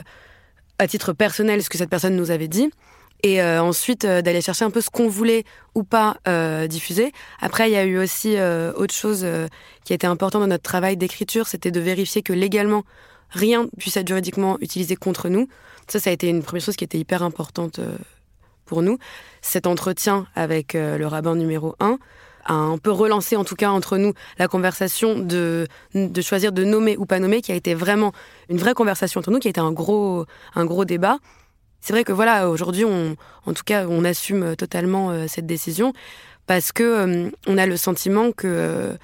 à 0.78 0.86
titre 0.86 1.12
personnel 1.12 1.62
ce 1.62 1.68
que 1.68 1.78
cette 1.78 1.90
personne 1.90 2.16
nous 2.16 2.30
avait 2.30 2.48
dit 2.48 2.70
et 3.22 3.42
ensuite 3.42 4.06
d'aller 4.06 4.40
chercher 4.40 4.64
un 4.64 4.70
peu 4.70 4.80
ce 4.80 4.90
qu'on 4.90 5.08
voulait 5.08 5.44
ou 5.74 5.82
pas 5.82 6.16
diffuser. 6.68 7.12
Après, 7.40 7.70
il 7.70 7.72
y 7.72 7.76
a 7.76 7.84
eu 7.84 7.98
aussi 7.98 8.36
autre 8.76 8.94
chose 8.94 9.26
qui 9.84 9.94
été 9.94 10.06
important 10.06 10.40
dans 10.40 10.46
notre 10.46 10.62
travail 10.62 10.96
d'écriture, 10.96 11.46
c'était 11.46 11.70
de 11.70 11.80
vérifier 11.80 12.22
que 12.22 12.32
légalement 12.32 12.84
rien 13.30 13.68
puisse 13.78 13.96
être 13.96 14.08
juridiquement 14.08 14.58
utilisé 14.60 14.96
contre 14.96 15.28
nous. 15.28 15.48
Ça, 15.88 15.98
ça 15.98 16.10
a 16.10 16.12
été 16.12 16.28
une 16.28 16.42
première 16.42 16.64
chose 16.64 16.76
qui 16.76 16.84
était 16.84 16.98
hyper 16.98 17.22
importante 17.22 17.78
euh, 17.78 17.96
pour 18.64 18.82
nous. 18.82 18.98
Cet 19.42 19.66
entretien 19.66 20.26
avec 20.34 20.74
euh, 20.74 20.98
le 20.98 21.06
rabbin 21.06 21.34
numéro 21.34 21.74
1 21.80 21.98
a 22.44 22.54
un 22.54 22.78
peu 22.78 22.90
relancé, 22.90 23.36
en 23.36 23.44
tout 23.44 23.56
cas 23.56 23.70
entre 23.70 23.98
nous, 23.98 24.14
la 24.38 24.48
conversation 24.48 25.18
de, 25.18 25.66
de 25.94 26.22
choisir 26.22 26.52
de 26.52 26.64
nommer 26.64 26.96
ou 26.96 27.06
pas 27.06 27.18
nommer, 27.18 27.42
qui 27.42 27.52
a 27.52 27.54
été 27.54 27.74
vraiment 27.74 28.12
une 28.48 28.58
vraie 28.58 28.74
conversation 28.74 29.18
entre 29.20 29.30
nous, 29.30 29.38
qui 29.38 29.48
a 29.48 29.50
été 29.50 29.60
un 29.60 29.72
gros, 29.72 30.24
un 30.54 30.64
gros 30.64 30.84
débat. 30.84 31.18
C'est 31.80 31.92
vrai 31.92 32.04
que 32.04 32.12
voilà, 32.12 32.48
aujourd'hui, 32.48 32.84
en 32.84 33.52
tout 33.54 33.62
cas, 33.64 33.86
on 33.88 34.04
assume 34.04 34.56
totalement 34.56 35.10
euh, 35.10 35.26
cette 35.28 35.46
décision 35.46 35.92
parce 36.46 36.72
que 36.72 37.30
on 37.46 37.58
a 37.58 37.66
le 37.66 37.76
sentiment 37.76 38.32
que 38.32 38.96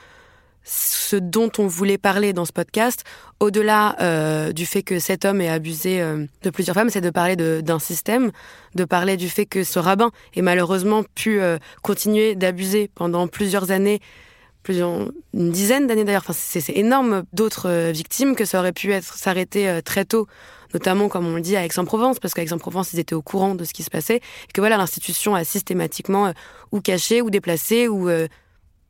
ce 0.67 1.15
dont 1.15 1.51
on 1.59 1.69
voulait 1.69 1.97
parler 1.97 2.33
dans 2.33 2.45
ce 2.45 2.53
podcast, 2.53 3.05
au-delà 3.39 3.97
euh, 4.01 4.53
du 4.53 4.67
fait 4.67 4.83
que 4.83 4.99
cet 4.99 5.25
homme 5.25 5.41
ait 5.41 5.49
abusé 5.49 6.01
euh, 6.01 6.27
de 6.43 6.51
plusieurs 6.51 6.75
femmes, 6.75 6.91
c'est 6.91 7.01
de 7.01 7.11
parler 7.11 7.37
d'un 7.37 7.79
système, 7.79 8.33
de 8.75 8.85
parler 8.85 9.17
du 9.17 9.29
fait 9.29 9.47
que 9.47 9.63
ce 9.63 9.79
rabbin 9.79 10.11
ait 10.35 10.43
malheureusement 10.43 11.05
pu 11.15 11.41
euh, 11.41 11.59
continuer 11.83 12.35
d'abuser 12.35 12.91
pendant 12.97 13.29
plusieurs 13.29 13.71
années, 13.71 14.01
plusieurs, 14.65 15.09
une 15.33 15.53
dizaine 15.53 15.87
d'années 15.87 16.03
d'ailleurs. 16.03 16.25
Enfin, 16.29 16.37
c'est 16.37 16.77
énorme 16.77 17.23
d'autres 17.33 17.93
victimes 17.93 18.35
que 18.35 18.45
ça 18.45 18.59
aurait 18.59 18.73
pu 18.73 18.93
s'arrêter 19.01 19.81
très 19.85 20.05
tôt, 20.05 20.27
notamment 20.75 21.09
comme 21.09 21.29
on 21.29 21.37
le 21.37 21.43
dit 21.43 21.57
à 21.57 21.65
Aix-en-Provence, 21.65 22.19
parce 22.19 22.35
qu'à 22.35 22.43
Aix-en-Provence 22.43 22.93
ils 22.93 22.99
étaient 22.99 23.15
au 23.15 23.23
courant 23.23 23.55
de 23.55 23.63
ce 23.63 23.73
qui 23.73 23.85
se 23.85 23.91
passait, 23.91 24.17
et 24.17 24.53
que 24.53 24.61
voilà 24.61 24.77
l'institution 24.77 25.37
a 25.37 25.45
systématiquement 25.45 26.33
ou 26.73 26.81
caché 26.81 27.23
ou 27.23 27.31
déplacé 27.31 27.87
ou 27.87 28.11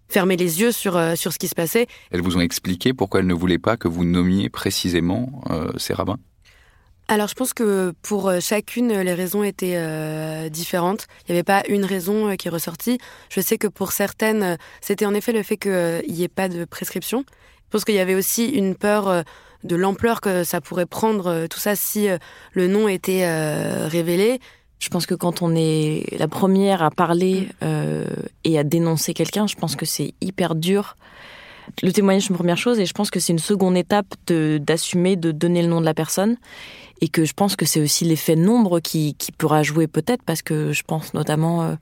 fermer 0.09 0.37
les 0.37 0.61
yeux 0.61 0.73
sur, 0.73 0.97
euh, 0.97 1.14
sur 1.14 1.33
ce 1.33 1.38
qui 1.38 1.49
se 1.49 1.55
passait. 1.55 1.87
Elles 2.11 2.23
vous 2.23 2.37
ont 2.37 2.40
expliqué 2.40 2.92
pourquoi 2.92 3.21
elles 3.21 3.27
ne 3.27 3.35
voulaient 3.35 3.59
pas 3.59 3.77
que 3.77 3.88
vous 3.88 4.05
nommiez 4.05 4.49
précisément 4.49 5.42
euh, 5.51 5.71
ces 5.77 5.95
rabbins? 5.95 6.19
Alors 7.09 7.29
je 7.29 7.35
pense 7.35 7.55
que 7.55 7.92
pour 8.03 8.29
euh, 8.29 8.40
chacune, 8.40 8.92
les 8.92 9.14
raisons 9.14 9.45
étaient 9.45 10.51
différentes. 10.51 11.07
Il 11.23 11.33
n'y 11.33 11.37
avait 11.37 11.45
pas 11.45 11.62
une 11.69 11.85
raison 11.85 12.37
qui 12.37 12.49
est 12.49 12.51
ressortie. 12.51 12.99
Je 13.31 13.40
sais 13.40 13.59
que 13.59 13.69
pour 13.69 13.92
certaines, 13.92 14.59
c'était 14.81 15.07
en 15.07 15.14
effet 15.14 15.33
le 15.33 15.42
fait 15.42 15.57
qu'il 15.57 16.03
n'y 16.09 16.23
ait 16.23 16.29
pas 16.29 16.49
de 16.49 16.64
prescription. 16.64 17.25
Je 17.29 17.71
pense 17.71 17.85
qu'il 17.85 17.95
y 17.95 18.01
avait 18.01 18.14
aussi 18.14 18.47
une 18.49 18.75
peur 18.75 19.25
de 19.64 19.77
l'ampleur 19.77 20.21
que 20.21 20.45
ça 20.45 20.61
pourrait 20.61 20.87
prendre, 20.87 21.47
tout 21.49 21.59
ça, 21.59 21.75
si 21.75 22.09
le 22.53 22.69
nom 22.69 22.88
était 22.88 23.27
révélé. 23.87 24.40
Je 24.79 24.89
pense 24.89 25.07
que 25.07 25.15
quand 25.15 25.43
on 25.43 25.55
est 25.57 26.05
la 26.19 26.29
première 26.29 26.83
à 26.83 26.91
parler 26.91 27.49
euh, 27.62 28.07
et 28.45 28.59
à 28.59 28.65
dénoncer 28.65 29.15
quelqu'un, 29.15 29.47
je 29.47 29.57
pense 29.57 29.75
que 29.75 29.87
c'est 29.87 30.15
hyper 30.21 30.55
dur. 30.55 30.97
Le 31.83 31.93
témoignage, 31.93 32.25
c'est 32.25 32.29
une 32.29 32.37
première 32.37 32.59
chose, 32.59 32.79
et 32.79 32.87
je 32.87 32.93
pense 32.93 33.11
que 33.11 33.19
c'est 33.19 33.33
une 33.33 33.39
seconde 33.39 33.77
étape 33.77 34.15
d'assumer, 34.29 35.17
de, 35.17 35.33
donner 35.33 35.62
le 35.62 35.69
nom 35.69 35.81
de 35.81 35.87
la 35.87 35.95
personne 35.95 36.37
et 37.01 37.09
que 37.09 37.25
je 37.25 37.35
pense 37.35 37.57
que 37.57 37.67
c'est 37.67 37.81
aussi 37.81 38.05
l'effet 38.05 38.37
nombre 38.37 38.81
qui, 38.81 39.15
qui 39.15 39.33
pourra 39.33 39.63
jouer 39.63 39.87
peut-être 39.87 40.23
parce 40.23 40.43
que 40.43 40.73
je 40.73 40.83
pense 40.83 41.13
notamment 41.13 41.63
euh, 41.63 41.75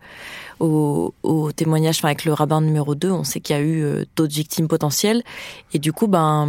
au, 0.61 1.15
au, 1.23 1.53
témoignage 1.53 1.99
enfin, 1.99 2.09
avec 2.09 2.25
le 2.25 2.33
rabbin 2.33 2.61
numéro 2.61 2.95
2, 2.95 3.11
on 3.11 3.25
sait 3.25 3.41
qu'il 3.41 3.55
y 3.55 3.59
a 3.59 3.63
eu 3.63 3.83
euh, 3.83 4.05
d'autres 4.17 4.35
victimes 4.35 4.67
potentielles. 4.67 5.23
Et 5.73 5.79
du 5.79 5.93
coup 5.93 6.09
ben 6.09 6.49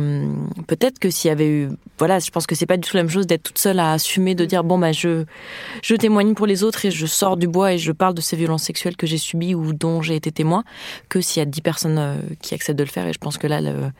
peut-être 0.67 0.97
que 0.99 1.09
s'il 1.09 1.29
y 1.29 1.31
avait 1.31 1.47
eu 1.47 1.69
voilà, 1.99 2.19
je 2.19 2.31
pense 2.31 2.47
que 2.47 2.55
c'est 2.55 2.65
pas 2.65 2.77
du 2.77 2.87
tout 2.87 2.97
la 2.97 3.03
même 3.03 3.11
chose 3.11 3.27
d'être 3.27 3.43
toute 3.43 3.59
seule 3.59 3.79
à 3.79 3.93
assumer 3.93 4.33
de 4.33 4.45
dire 4.45 4.63
bon 4.63 4.79
ben 4.79 4.93
je 4.93 5.25
je 5.83 5.95
témoigne 5.95 6.33
pour 6.33 6.47
les 6.47 6.63
autres 6.63 6.85
et 6.85 6.91
je 6.91 7.05
sors 7.05 7.37
du 7.37 7.47
bois 7.47 7.73
et 7.73 7.77
je 7.77 7.91
parle 7.91 8.15
de 8.15 8.21
ces 8.21 8.35
violences 8.35 8.63
sexuelles 8.63 8.97
que 8.97 9.05
j'ai 9.05 9.17
subies 9.17 9.53
ou 9.53 9.73
dont 9.73 10.01
j'ai 10.01 10.15
été 10.15 10.31
témoin 10.31 10.63
que 11.09 11.21
s'il 11.21 11.39
y 11.39 11.43
a 11.43 11.45
dix 11.45 11.61
personnes 11.61 11.97
euh, 11.99 12.17
qui 12.41 12.55
acceptent 12.55 12.79
de 12.79 12.83
le 12.83 12.89
faire. 12.89 13.07
Et 13.07 13.13
je 13.13 13.19
pense 13.19 13.37
que 13.37 13.47
là 13.47 13.61
le 13.61 13.91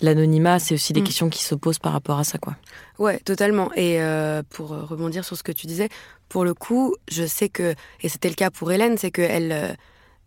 l'anonymat, 0.00 0.58
c'est 0.58 0.74
aussi 0.74 0.92
des 0.92 1.00
mm. 1.00 1.04
questions 1.04 1.28
qui 1.30 1.42
se 1.42 1.54
posent 1.54 1.78
par 1.78 1.92
rapport 1.92 2.18
à 2.18 2.24
ça, 2.24 2.38
quoi. 2.38 2.56
Ouais, 2.98 3.18
totalement. 3.18 3.72
Et 3.74 4.00
euh, 4.00 4.42
pour 4.50 4.72
euh, 4.72 4.82
rebondir 4.82 5.24
sur 5.24 5.36
ce 5.36 5.42
que 5.42 5.52
tu 5.52 5.66
disais, 5.66 5.88
pour 6.28 6.44
le 6.44 6.54
coup, 6.54 6.94
je 7.10 7.24
sais 7.24 7.48
que, 7.48 7.74
et 8.02 8.08
c'était 8.08 8.28
le 8.28 8.34
cas 8.34 8.50
pour 8.50 8.70
Hélène, 8.72 8.98
c'est 8.98 9.10
qu'elle 9.10 9.52
euh, 9.52 9.72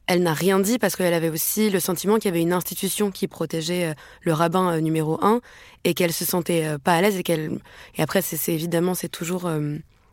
elle 0.05 0.21
n'a 0.21 0.33
rien 0.33 0.59
dit 0.59 0.79
parce 0.79 0.97
qu'elle 0.97 1.13
avait 1.13 1.29
aussi 1.29 1.69
le 1.69 1.79
sentiment 1.79 2.15
qu'il 2.15 2.25
y 2.25 2.27
avait 2.27 2.41
une 2.41 2.51
institution 2.51 3.09
qui 3.09 3.29
protégeait 3.29 3.95
le 4.19 4.33
rabbin 4.33 4.81
numéro 4.81 5.17
un 5.23 5.39
et 5.85 5.93
qu'elle 5.93 6.11
se 6.11 6.25
sentait 6.25 6.77
pas 6.83 6.95
à 6.95 7.01
l'aise 7.01 7.15
et 7.15 7.23
qu'elle 7.23 7.57
et 7.95 8.01
après 8.01 8.21
c'est 8.21 8.53
évidemment 8.53 8.95
c'est 8.95 9.07
toujours 9.07 9.49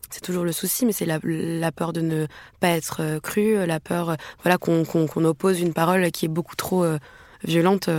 c'est 0.08 0.20
toujours 0.20 0.44
le 0.44 0.52
souci 0.52 0.86
mais 0.86 0.92
c'est 0.92 1.06
la, 1.06 1.18
la, 1.24 1.72
peur 1.72 1.92
de 1.92 2.02
ne 2.02 2.26
pas 2.60 2.68
être 2.68 3.18
crue 3.18 3.66
la 3.66 3.80
peur 3.80 4.16
voilà 4.44 4.58
qu'on 4.58 5.24
oppose 5.24 5.60
une 5.60 5.72
parole 5.72 6.08
qui 6.12 6.26
est 6.26 6.28
beaucoup 6.28 6.54
trop 6.54 6.86
violente 7.42 7.90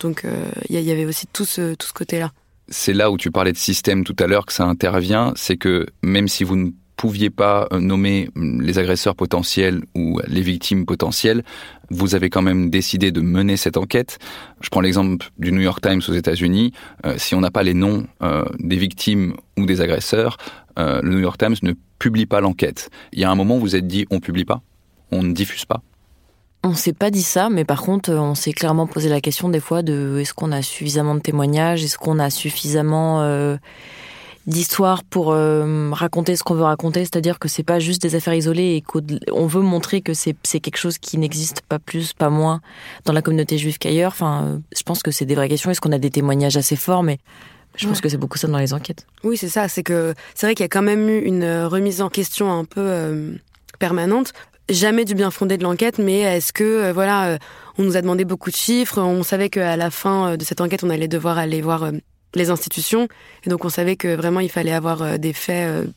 donc 0.00 0.24
euh, 0.24 0.50
il 0.68 0.80
y, 0.80 0.90
avait 0.90 1.04
aussi 1.04 1.26
tout 1.26 1.44
ce, 1.44 1.74
tout 1.74 1.86
ce 1.86 1.92
côté-là. 1.92 2.32
C'est 2.68 2.92
là 2.92 3.10
où 3.10 3.16
tu 3.16 3.30
parlais 3.30 3.52
de 3.52 3.58
système 3.58 4.04
tout 4.04 4.16
à 4.18 4.26
l'heure 4.26 4.46
que 4.46 4.52
ça 4.52 4.64
intervient, 4.64 5.32
c'est 5.36 5.56
que 5.56 5.86
même 6.02 6.28
si 6.28 6.44
vous 6.44 6.56
ne 6.56 6.70
pouviez 6.96 7.30
pas 7.30 7.68
euh, 7.72 7.80
nommer 7.80 8.28
hum, 8.36 8.60
les 8.60 8.78
agresseurs 8.78 9.14
potentiels 9.14 9.82
ou 9.94 10.20
les 10.26 10.42
victimes 10.42 10.84
potentielles, 10.84 11.44
vous 11.90 12.14
avez 12.14 12.28
quand 12.28 12.42
même 12.42 12.70
décidé 12.70 13.10
de 13.12 13.20
mener 13.20 13.56
cette 13.56 13.76
enquête. 13.76 14.18
Je 14.60 14.68
prends 14.68 14.80
l'exemple 14.80 15.28
du 15.38 15.52
New 15.52 15.60
York 15.60 15.80
Times 15.80 16.02
aux 16.08 16.12
États-Unis. 16.12 16.72
Euh, 17.06 17.14
si 17.16 17.34
on 17.34 17.40
n'a 17.40 17.50
pas 17.50 17.62
les 17.62 17.74
noms 17.74 18.06
des 18.58 18.76
victimes 18.76 19.34
ou 19.56 19.64
des 19.64 19.80
agresseurs, 19.80 20.36
le 20.76 21.08
New 21.08 21.18
York 21.18 21.38
Times 21.38 21.56
ne 21.62 21.72
publie 21.98 22.26
pas 22.26 22.40
l'enquête. 22.40 22.88
Il 23.12 23.18
y 23.18 23.24
a 23.24 23.30
un 23.30 23.34
moment 23.34 23.56
où 23.56 23.60
vous 23.60 23.74
êtes 23.74 23.86
dit 23.86 24.06
on 24.10 24.20
publie 24.20 24.44
pas, 24.44 24.62
on 25.10 25.24
ne 25.24 25.32
diffuse 25.32 25.64
pas. 25.64 25.82
On 26.64 26.74
s'est 26.74 26.92
pas 26.92 27.10
dit 27.10 27.22
ça, 27.22 27.50
mais 27.50 27.64
par 27.64 27.82
contre, 27.82 28.12
on 28.12 28.34
s'est 28.34 28.52
clairement 28.52 28.86
posé 28.86 29.08
la 29.08 29.20
question 29.20 29.48
des 29.48 29.60
fois 29.60 29.82
de 29.82 30.18
est-ce 30.18 30.34
qu'on 30.34 30.50
a 30.50 30.62
suffisamment 30.62 31.14
de 31.14 31.20
témoignages, 31.20 31.84
est-ce 31.84 31.96
qu'on 31.96 32.18
a 32.18 32.30
suffisamment 32.30 33.22
euh, 33.22 33.56
d'histoires 34.48 35.04
pour 35.04 35.32
euh, 35.32 35.90
raconter 35.92 36.34
ce 36.34 36.42
qu'on 36.42 36.54
veut 36.54 36.64
raconter, 36.64 37.00
c'est-à-dire 37.00 37.38
que 37.38 37.48
c'est 37.48 37.62
pas 37.62 37.78
juste 37.78 38.02
des 38.02 38.16
affaires 38.16 38.34
isolées 38.34 38.74
et 38.74 38.80
qu'on 38.82 39.46
veut 39.46 39.62
montrer 39.62 40.00
que 40.00 40.14
c'est 40.14 40.34
quelque 40.42 40.78
chose 40.78 40.98
qui 40.98 41.16
n'existe 41.18 41.60
pas 41.60 41.78
plus, 41.78 42.12
pas 42.12 42.30
moins 42.30 42.60
dans 43.04 43.12
la 43.12 43.22
communauté 43.22 43.56
juive 43.56 43.78
qu'ailleurs. 43.78 44.12
Enfin, 44.12 44.60
je 44.76 44.82
pense 44.82 45.02
que 45.02 45.10
c'est 45.12 45.26
des 45.26 45.36
vraies 45.36 45.48
questions. 45.48 45.70
Est-ce 45.70 45.80
qu'on 45.80 45.92
a 45.92 45.98
des 45.98 46.10
témoignages 46.10 46.56
assez 46.56 46.76
forts, 46.76 47.04
mais 47.04 47.18
je 47.76 47.86
pense 47.86 48.00
que 48.00 48.08
c'est 48.08 48.16
beaucoup 48.16 48.38
ça 48.38 48.48
dans 48.48 48.58
les 48.58 48.74
enquêtes. 48.74 49.06
Oui, 49.22 49.36
c'est 49.36 49.48
ça. 49.48 49.68
C'est 49.68 49.84
que 49.84 50.14
c'est 50.34 50.46
vrai 50.46 50.54
qu'il 50.54 50.64
y 50.64 50.66
a 50.66 50.68
quand 50.68 50.82
même 50.82 51.08
eu 51.08 51.20
une 51.20 51.64
remise 51.64 52.02
en 52.02 52.08
question 52.08 52.50
un 52.50 52.64
peu 52.64 52.80
euh, 52.80 53.32
permanente 53.78 54.32
jamais 54.68 55.04
du 55.04 55.14
bien 55.14 55.30
fondé 55.30 55.56
de 55.56 55.62
l'enquête, 55.62 55.98
mais 55.98 56.20
est-ce 56.20 56.52
que 56.52 56.64
euh, 56.64 56.92
voilà, 56.92 57.28
euh, 57.28 57.38
on 57.78 57.82
nous 57.82 57.96
a 57.96 58.02
demandé 58.02 58.24
beaucoup 58.24 58.50
de 58.50 58.56
chiffres, 58.56 59.00
on 59.00 59.22
savait 59.22 59.48
qu'à 59.48 59.76
la 59.76 59.90
fin 59.90 60.32
euh, 60.32 60.36
de 60.36 60.44
cette 60.44 60.60
enquête, 60.60 60.84
on 60.84 60.90
allait 60.90 61.08
devoir 61.08 61.38
aller 61.38 61.60
voir 61.62 61.90
les 62.34 62.50
institutions, 62.50 63.08
et 63.44 63.50
donc 63.50 63.64
on 63.64 63.68
savait 63.68 63.96
que 63.96 64.14
vraiment 64.14 64.40
il 64.40 64.50
fallait 64.50 64.72
avoir 64.72 65.18
des 65.18 65.32
faits 65.32 65.88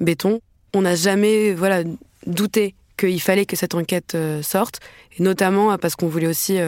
béton. 0.00 0.40
On 0.72 0.82
n'a 0.82 0.94
jamais 0.94 1.52
voilà 1.52 1.82
douté 2.26 2.74
qu'il 2.96 3.20
fallait 3.20 3.44
que 3.44 3.54
cette 3.54 3.74
enquête 3.74 4.16
sorte, 4.42 4.80
et 5.18 5.22
notamment 5.22 5.76
parce 5.76 5.94
qu'on 5.94 6.08
voulait 6.08 6.26
aussi 6.26 6.58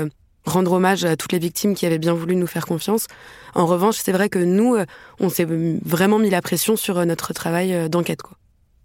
rendre 0.44 0.72
hommage 0.72 1.06
à 1.06 1.16
toutes 1.16 1.32
les 1.32 1.38
victimes 1.38 1.74
qui 1.74 1.86
avaient 1.86 1.98
bien 1.98 2.12
voulu 2.12 2.36
nous 2.36 2.46
faire 2.46 2.66
confiance. 2.66 3.06
En 3.54 3.64
revanche, 3.64 3.96
c'est 3.96 4.12
vrai 4.12 4.28
que 4.28 4.38
nous, 4.38 4.76
on 5.18 5.30
s'est 5.30 5.46
vraiment 5.82 6.18
mis 6.18 6.28
la 6.28 6.42
pression 6.42 6.76
sur 6.76 7.04
notre 7.06 7.32
travail 7.32 7.88
d'enquête, 7.88 8.20
quoi. 8.20 8.36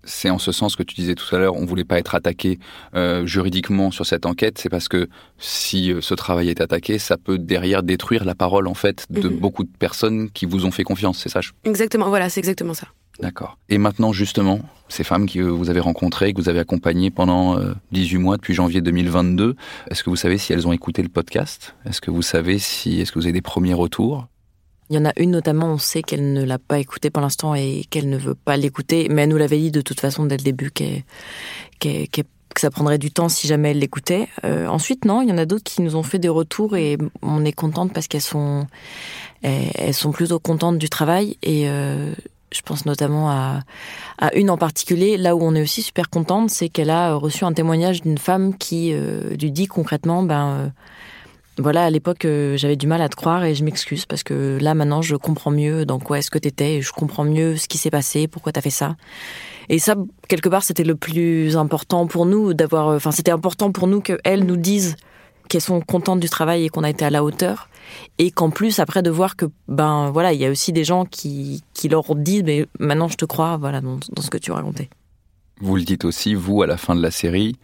C'est 0.03 0.29
en 0.29 0.39
ce 0.39 0.51
sens 0.51 0.75
que 0.75 0.83
tu 0.83 0.95
disais 0.95 1.15
tout 1.15 1.35
à 1.35 1.39
l'heure, 1.39 1.55
on 1.55 1.65
voulait 1.65 1.83
pas 1.83 1.99
être 1.99 2.15
attaqué 2.15 2.59
euh, 2.95 3.25
juridiquement 3.25 3.91
sur 3.91 4.05
cette 4.05 4.25
enquête. 4.25 4.57
C'est 4.57 4.69
parce 4.69 4.87
que 4.87 5.09
si 5.37 5.91
euh, 5.91 6.01
ce 6.01 6.13
travail 6.13 6.49
est 6.49 6.61
attaqué, 6.61 6.99
ça 6.99 7.17
peut 7.17 7.37
derrière 7.37 7.83
détruire 7.83 8.25
la 8.25 8.35
parole 8.35 8.67
en 8.67 8.73
fait 8.73 9.05
de 9.09 9.29
mhm. 9.29 9.37
beaucoup 9.37 9.63
de 9.63 9.71
personnes 9.77 10.29
qui 10.31 10.45
vous 10.45 10.65
ont 10.65 10.71
fait 10.71 10.83
confiance. 10.83 11.19
C'est 11.19 11.29
ça 11.29 11.41
Exactement. 11.63 12.09
Voilà, 12.09 12.29
c'est 12.29 12.39
exactement 12.39 12.73
ça. 12.73 12.87
D'accord. 13.19 13.57
Et 13.69 13.77
maintenant, 13.77 14.13
justement, 14.13 14.61
ces 14.89 15.03
femmes 15.03 15.29
que 15.29 15.39
vous 15.39 15.69
avez 15.69 15.79
rencontrées, 15.79 16.33
que 16.33 16.41
vous 16.41 16.49
avez 16.49 16.59
accompagnées 16.59 17.11
pendant 17.11 17.59
18 17.91 18.15
euh, 18.15 18.19
mois 18.19 18.37
depuis 18.37 18.53
janvier 18.53 18.81
2022, 18.81 19.55
est-ce 19.89 20.03
que 20.03 20.09
vous 20.09 20.15
savez 20.15 20.37
si 20.37 20.53
elles 20.53 20.67
ont 20.67 20.73
écouté 20.73 21.03
le 21.03 21.09
podcast? 21.09 21.75
Est-ce 21.85 22.01
que 22.01 22.09
vous 22.09 22.21
savez 22.21 22.57
si, 22.57 22.99
est-ce 22.99 23.11
que 23.11 23.19
vous 23.19 23.25
avez 23.25 23.33
des 23.33 23.41
premiers 23.41 23.73
retours? 23.73 24.27
Il 24.91 24.95
y 24.95 24.97
en 24.97 25.05
a 25.05 25.13
une 25.15 25.31
notamment, 25.31 25.67
on 25.67 25.77
sait 25.77 26.03
qu'elle 26.03 26.33
ne 26.33 26.43
l'a 26.43 26.59
pas 26.59 26.77
écouté 26.77 27.09
pour 27.09 27.21
l'instant 27.21 27.55
et 27.55 27.85
qu'elle 27.89 28.09
ne 28.09 28.17
veut 28.17 28.35
pas 28.35 28.57
l'écouter, 28.57 29.07
mais 29.09 29.21
elle 29.21 29.29
nous 29.29 29.37
l'avait 29.37 29.57
dit 29.57 29.71
de 29.71 29.79
toute 29.79 30.01
façon 30.01 30.25
dès 30.25 30.35
le 30.35 30.43
début 30.43 30.69
que 30.69 30.83
ça 32.57 32.69
prendrait 32.69 32.97
du 32.97 33.09
temps 33.09 33.29
si 33.29 33.47
jamais 33.47 33.71
elle 33.71 33.79
l'écoutait. 33.79 34.27
Euh, 34.43 34.67
ensuite, 34.67 35.05
non, 35.05 35.21
il 35.21 35.29
y 35.29 35.31
en 35.31 35.37
a 35.37 35.45
d'autres 35.45 35.63
qui 35.63 35.81
nous 35.81 35.95
ont 35.95 36.03
fait 36.03 36.19
des 36.19 36.27
retours 36.27 36.75
et 36.75 36.97
on 37.21 37.45
est 37.45 37.53
contente 37.53 37.93
parce 37.93 38.09
qu'elles 38.09 38.19
sont, 38.19 38.67
elles 39.43 39.93
sont 39.93 40.11
plutôt 40.11 40.39
contentes 40.39 40.77
du 40.77 40.89
travail 40.89 41.37
et 41.41 41.69
euh, 41.69 42.13
je 42.51 42.61
pense 42.61 42.85
notamment 42.85 43.29
à, 43.29 43.61
à, 44.17 44.35
une 44.35 44.49
en 44.49 44.57
particulier. 44.57 45.15
Là 45.15 45.37
où 45.37 45.41
on 45.41 45.55
est 45.55 45.61
aussi 45.61 45.81
super 45.81 46.09
contente, 46.09 46.49
c'est 46.49 46.67
qu'elle 46.67 46.89
a 46.89 47.13
reçu 47.13 47.45
un 47.45 47.53
témoignage 47.53 48.01
d'une 48.01 48.17
femme 48.17 48.57
qui 48.57 48.91
euh, 48.91 49.35
lui 49.37 49.51
dit 49.51 49.67
concrètement, 49.67 50.21
ben 50.21 50.73
voilà, 51.57 51.83
à 51.83 51.89
l'époque, 51.89 52.25
euh, 52.25 52.55
j'avais 52.55 52.77
du 52.77 52.87
mal 52.87 53.01
à 53.01 53.09
te 53.09 53.15
croire 53.15 53.43
et 53.43 53.55
je 53.55 53.63
m'excuse 53.63 54.05
parce 54.05 54.23
que 54.23 54.57
là, 54.61 54.73
maintenant, 54.73 55.01
je 55.01 55.15
comprends 55.15 55.51
mieux 55.51 55.85
dans 55.85 55.99
quoi 55.99 56.19
est-ce 56.19 56.31
que 56.31 56.39
t'étais 56.39 56.75
et 56.75 56.81
je 56.81 56.91
comprends 56.93 57.25
mieux 57.25 57.57
ce 57.57 57.67
qui 57.67 57.77
s'est 57.77 57.89
passé, 57.89 58.27
pourquoi 58.27 58.53
t'as 58.53 58.61
fait 58.61 58.69
ça. 58.69 58.95
Et 59.67 59.77
ça, 59.77 59.95
quelque 60.29 60.47
part, 60.47 60.63
c'était 60.63 60.85
le 60.85 60.95
plus 60.95 61.57
important 61.57 62.07
pour 62.07 62.25
nous 62.25 62.53
d'avoir, 62.53 62.87
euh, 62.89 62.95
enfin, 62.95 63.11
c'était 63.11 63.31
important 63.31 63.71
pour 63.71 63.87
nous 63.87 63.99
qu'elles 63.99 64.45
nous 64.45 64.55
disent 64.55 64.95
qu'elles 65.49 65.61
sont 65.61 65.81
contentes 65.81 66.21
du 66.21 66.29
travail 66.29 66.63
et 66.63 66.69
qu'on 66.69 66.83
a 66.83 66.89
été 66.89 67.03
à 67.03 67.09
la 67.09 67.23
hauteur. 67.23 67.67
Et 68.17 68.31
qu'en 68.31 68.49
plus, 68.49 68.79
après, 68.79 69.03
de 69.03 69.09
voir 69.09 69.35
que, 69.35 69.45
ben, 69.67 70.09
voilà, 70.11 70.31
il 70.31 70.39
y 70.39 70.45
a 70.45 70.49
aussi 70.49 70.71
des 70.71 70.85
gens 70.85 71.03
qui, 71.03 71.61
qui 71.73 71.89
leur 71.89 72.15
disent, 72.15 72.43
mais 72.43 72.65
maintenant, 72.79 73.09
je 73.09 73.17
te 73.17 73.25
crois, 73.25 73.57
voilà, 73.57 73.81
dans, 73.81 73.99
ce 74.21 74.29
que 74.29 74.37
tu 74.37 74.53
racontais. 74.53 74.89
Vous 75.59 75.75
le 75.75 75.83
dites 75.83 76.05
aussi, 76.05 76.33
vous, 76.33 76.61
à 76.61 76.67
la 76.67 76.77
fin 76.77 76.95
de 76.95 77.01
la 77.01 77.11
série, 77.11 77.57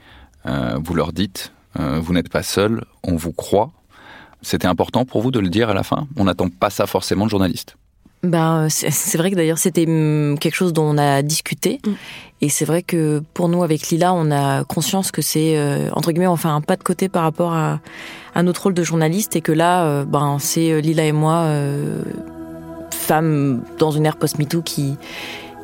euh, 0.46 0.78
vous 0.84 0.94
leur 0.94 1.14
dites, 1.14 1.54
vous 1.76 2.12
n'êtes 2.12 2.30
pas 2.30 2.42
seul, 2.42 2.84
on 3.04 3.16
vous 3.16 3.34
croit. 3.34 3.72
C'était 4.42 4.68
important 4.68 5.06
pour 5.06 5.22
vous 5.22 5.32
de 5.32 5.40
le 5.40 5.50
dire 5.50 5.70
à 5.70 5.74
la 5.74 5.84
fin? 5.84 6.08
On 6.16 6.26
n'attend 6.26 6.50
pas 6.50 6.70
ça 6.70 6.88
forcément 6.88 7.26
de 7.26 7.30
journaliste. 7.30 7.76
Ben, 8.24 8.68
c'est 8.70 9.18
vrai 9.18 9.30
que 9.30 9.36
d'ailleurs 9.36 9.60
c'était 9.60 9.86
hum, 9.88 10.38
quelque 10.40 10.56
chose 10.56 10.74
dont 10.74 10.86
on 10.86 10.98
a 10.98 11.22
discuté 11.22 11.80
mm. 11.86 11.92
et 12.42 12.50
c'est 12.50 12.66
vrai 12.66 12.82
que 12.82 13.22
pour 13.36 13.48
nous 13.48 13.64
avec 13.64 13.90
Lila 13.90 14.12
on 14.12 14.32
a 14.32 14.64
conscience 14.64 15.12
que 15.12 15.22
c'est 15.22 15.56
euh, 15.56 15.90
entre 15.94 16.12
guillemets 16.12 16.28
on 16.28 16.36
fait 16.36 16.48
un 16.48 16.62
pas 16.62 16.76
de 16.78 16.84
côté 16.84 17.10
par 17.10 17.22
rapport 17.22 17.54
à, 17.54 17.80
à 18.34 18.42
notre 18.42 18.64
rôle 18.64 18.74
de 18.74 18.84
journaliste 18.84 19.36
et 19.36 19.42
que 19.42 19.52
là 19.52 19.86
euh, 19.86 20.04
ben 20.04 20.38
c'est 20.40 20.72
euh, 20.72 20.82
Lila 20.82 21.06
et 21.06 21.12
moi 21.12 21.48
femmes 22.92 23.62
dans 23.78 23.92
une 23.92 24.08
ère 24.08 24.18
post-MeToo 24.18 24.64
qui 24.64 24.98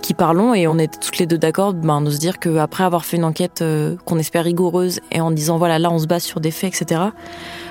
qui 0.03 0.13
parlons 0.13 0.53
et 0.53 0.67
on 0.67 0.77
est 0.77 0.99
toutes 0.99 1.17
les 1.17 1.25
deux 1.25 1.37
d'accord 1.37 1.73
ben, 1.73 2.01
de 2.01 2.11
se 2.11 2.19
dire 2.19 2.37
qu'après 2.37 2.83
avoir 2.83 3.05
fait 3.05 3.15
une 3.15 3.23
enquête 3.23 3.61
euh, 3.61 3.95
qu'on 4.05 4.19
espère 4.19 4.43
rigoureuse 4.43 4.99
et 5.11 5.21
en 5.21 5.31
disant 5.31 5.57
voilà 5.57 5.79
là 5.79 5.89
on 5.89 5.97
se 5.97 6.07
base 6.07 6.23
sur 6.23 6.41
des 6.41 6.51
faits 6.51 6.75
etc 6.75 7.01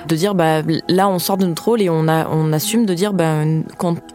de 0.07 0.15
dire 0.15 0.33
bah 0.33 0.63
là 0.89 1.07
on 1.07 1.19
sort 1.19 1.37
de 1.37 1.45
notre 1.45 1.63
rôle 1.63 1.81
et 1.83 1.91
on 1.91 2.07
a 2.07 2.27
on 2.27 2.51
assume 2.51 2.87
de 2.87 2.95
dire 2.95 3.13
ben 3.13 3.63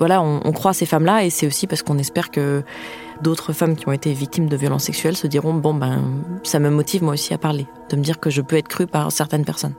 voilà 0.00 0.20
on 0.20 0.52
croit 0.52 0.72
à 0.72 0.74
ces 0.74 0.84
femmes 0.84 1.04
là 1.04 1.24
et 1.24 1.30
c'est 1.30 1.46
aussi 1.46 1.68
parce 1.68 1.82
qu'on 1.82 1.96
espère 1.96 2.32
que 2.32 2.64
d'autres 3.22 3.52
femmes 3.52 3.76
qui 3.76 3.88
ont 3.88 3.92
été 3.92 4.12
victimes 4.12 4.48
de 4.48 4.56
violences 4.56 4.84
sexuelles 4.84 5.16
se 5.16 5.28
diront 5.28 5.54
bon 5.54 5.72
ben 5.72 6.02
ça 6.42 6.58
me 6.58 6.70
motive 6.70 7.04
moi 7.04 7.14
aussi 7.14 7.32
à 7.32 7.38
parler 7.38 7.68
de 7.88 7.96
me 7.96 8.02
dire 8.02 8.18
que 8.18 8.30
je 8.30 8.42
peux 8.42 8.56
être 8.56 8.68
crue 8.68 8.88
par 8.88 9.12
certaines 9.12 9.44
personnes. 9.44 9.74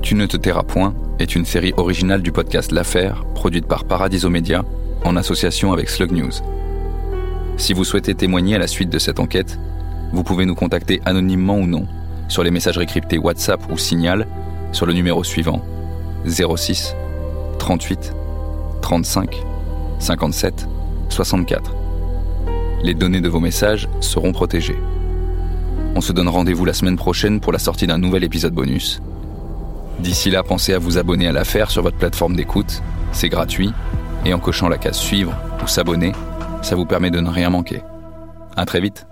Tu 0.00 0.14
ne 0.14 0.26
te 0.26 0.36
tairas 0.36 0.62
point 0.62 0.94
est 1.18 1.34
une 1.34 1.44
série 1.44 1.72
originale 1.76 2.22
du 2.22 2.32
podcast 2.32 2.72
L'Affaire, 2.72 3.24
produite 3.34 3.66
par 3.66 3.84
Paradiso 3.84 4.28
Media, 4.28 4.64
en 5.04 5.16
association 5.16 5.72
avec 5.72 5.88
Slug 5.88 6.12
News. 6.12 6.32
Si 7.56 7.72
vous 7.72 7.84
souhaitez 7.84 8.14
témoigner 8.14 8.56
à 8.56 8.58
la 8.58 8.66
suite 8.66 8.90
de 8.90 8.98
cette 8.98 9.18
enquête, 9.18 9.58
vous 10.12 10.22
pouvez 10.22 10.44
nous 10.44 10.54
contacter 10.54 11.00
anonymement 11.04 11.58
ou 11.58 11.66
non 11.66 11.86
sur 12.28 12.42
les 12.42 12.50
messageries 12.50 12.86
cryptées 12.86 13.18
WhatsApp 13.18 13.60
ou 13.70 13.78
Signal 13.78 14.26
sur 14.72 14.84
le 14.84 14.92
numéro 14.92 15.24
suivant 15.24 15.62
06 16.26 16.94
38 17.58 18.12
35 18.82 19.42
57 19.98 20.68
64. 21.08 21.74
Les 22.82 22.94
données 22.94 23.20
de 23.20 23.28
vos 23.28 23.40
messages 23.40 23.88
seront 24.00 24.32
protégées. 24.32 24.76
On 25.94 26.02
se 26.02 26.12
donne 26.12 26.28
rendez-vous 26.28 26.66
la 26.66 26.74
semaine 26.74 26.96
prochaine 26.96 27.40
pour 27.40 27.52
la 27.52 27.58
sortie 27.58 27.86
d'un 27.86 27.98
nouvel 27.98 28.22
épisode 28.22 28.52
bonus. 28.52 29.00
D'ici 29.98 30.30
là, 30.30 30.42
pensez 30.42 30.72
à 30.72 30.78
vous 30.78 30.98
abonner 30.98 31.28
à 31.28 31.32
l'affaire 31.32 31.70
sur 31.70 31.82
votre 31.82 31.96
plateforme 31.96 32.36
d'écoute. 32.36 32.82
C'est 33.12 33.28
gratuit. 33.28 33.72
Et 34.24 34.34
en 34.34 34.38
cochant 34.38 34.68
la 34.68 34.78
case 34.78 34.98
suivre 34.98 35.34
ou 35.62 35.66
s'abonner, 35.66 36.12
ça 36.62 36.74
vous 36.76 36.86
permet 36.86 37.10
de 37.10 37.20
ne 37.20 37.30
rien 37.30 37.50
manquer. 37.50 37.80
À 38.56 38.66
très 38.66 38.80
vite. 38.80 39.06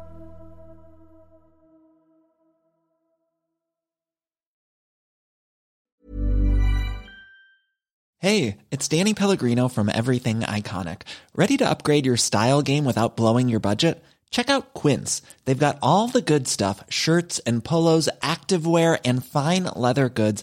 Hey, 8.18 8.56
it's 8.70 8.88
Danny 8.88 9.12
Pellegrino 9.12 9.68
from 9.68 9.90
Everything 9.90 10.40
Iconic. 10.40 11.02
Ready 11.36 11.58
to 11.58 11.68
upgrade 11.68 12.06
your 12.06 12.16
style 12.16 12.62
game 12.62 12.86
without 12.86 13.16
blowing 13.16 13.50
your 13.50 13.60
budget? 13.60 14.02
Check 14.30 14.48
out 14.48 14.72
Quince. 14.72 15.20
They've 15.44 15.66
got 15.66 15.78
all 15.80 16.08
the 16.08 16.22
good 16.22 16.48
stuff 16.48 16.82
shirts 16.88 17.38
and 17.46 17.62
polos, 17.62 18.08
activewear, 18.22 18.98
and 19.04 19.24
fine 19.24 19.64
leather 19.76 20.08
goods, 20.08 20.42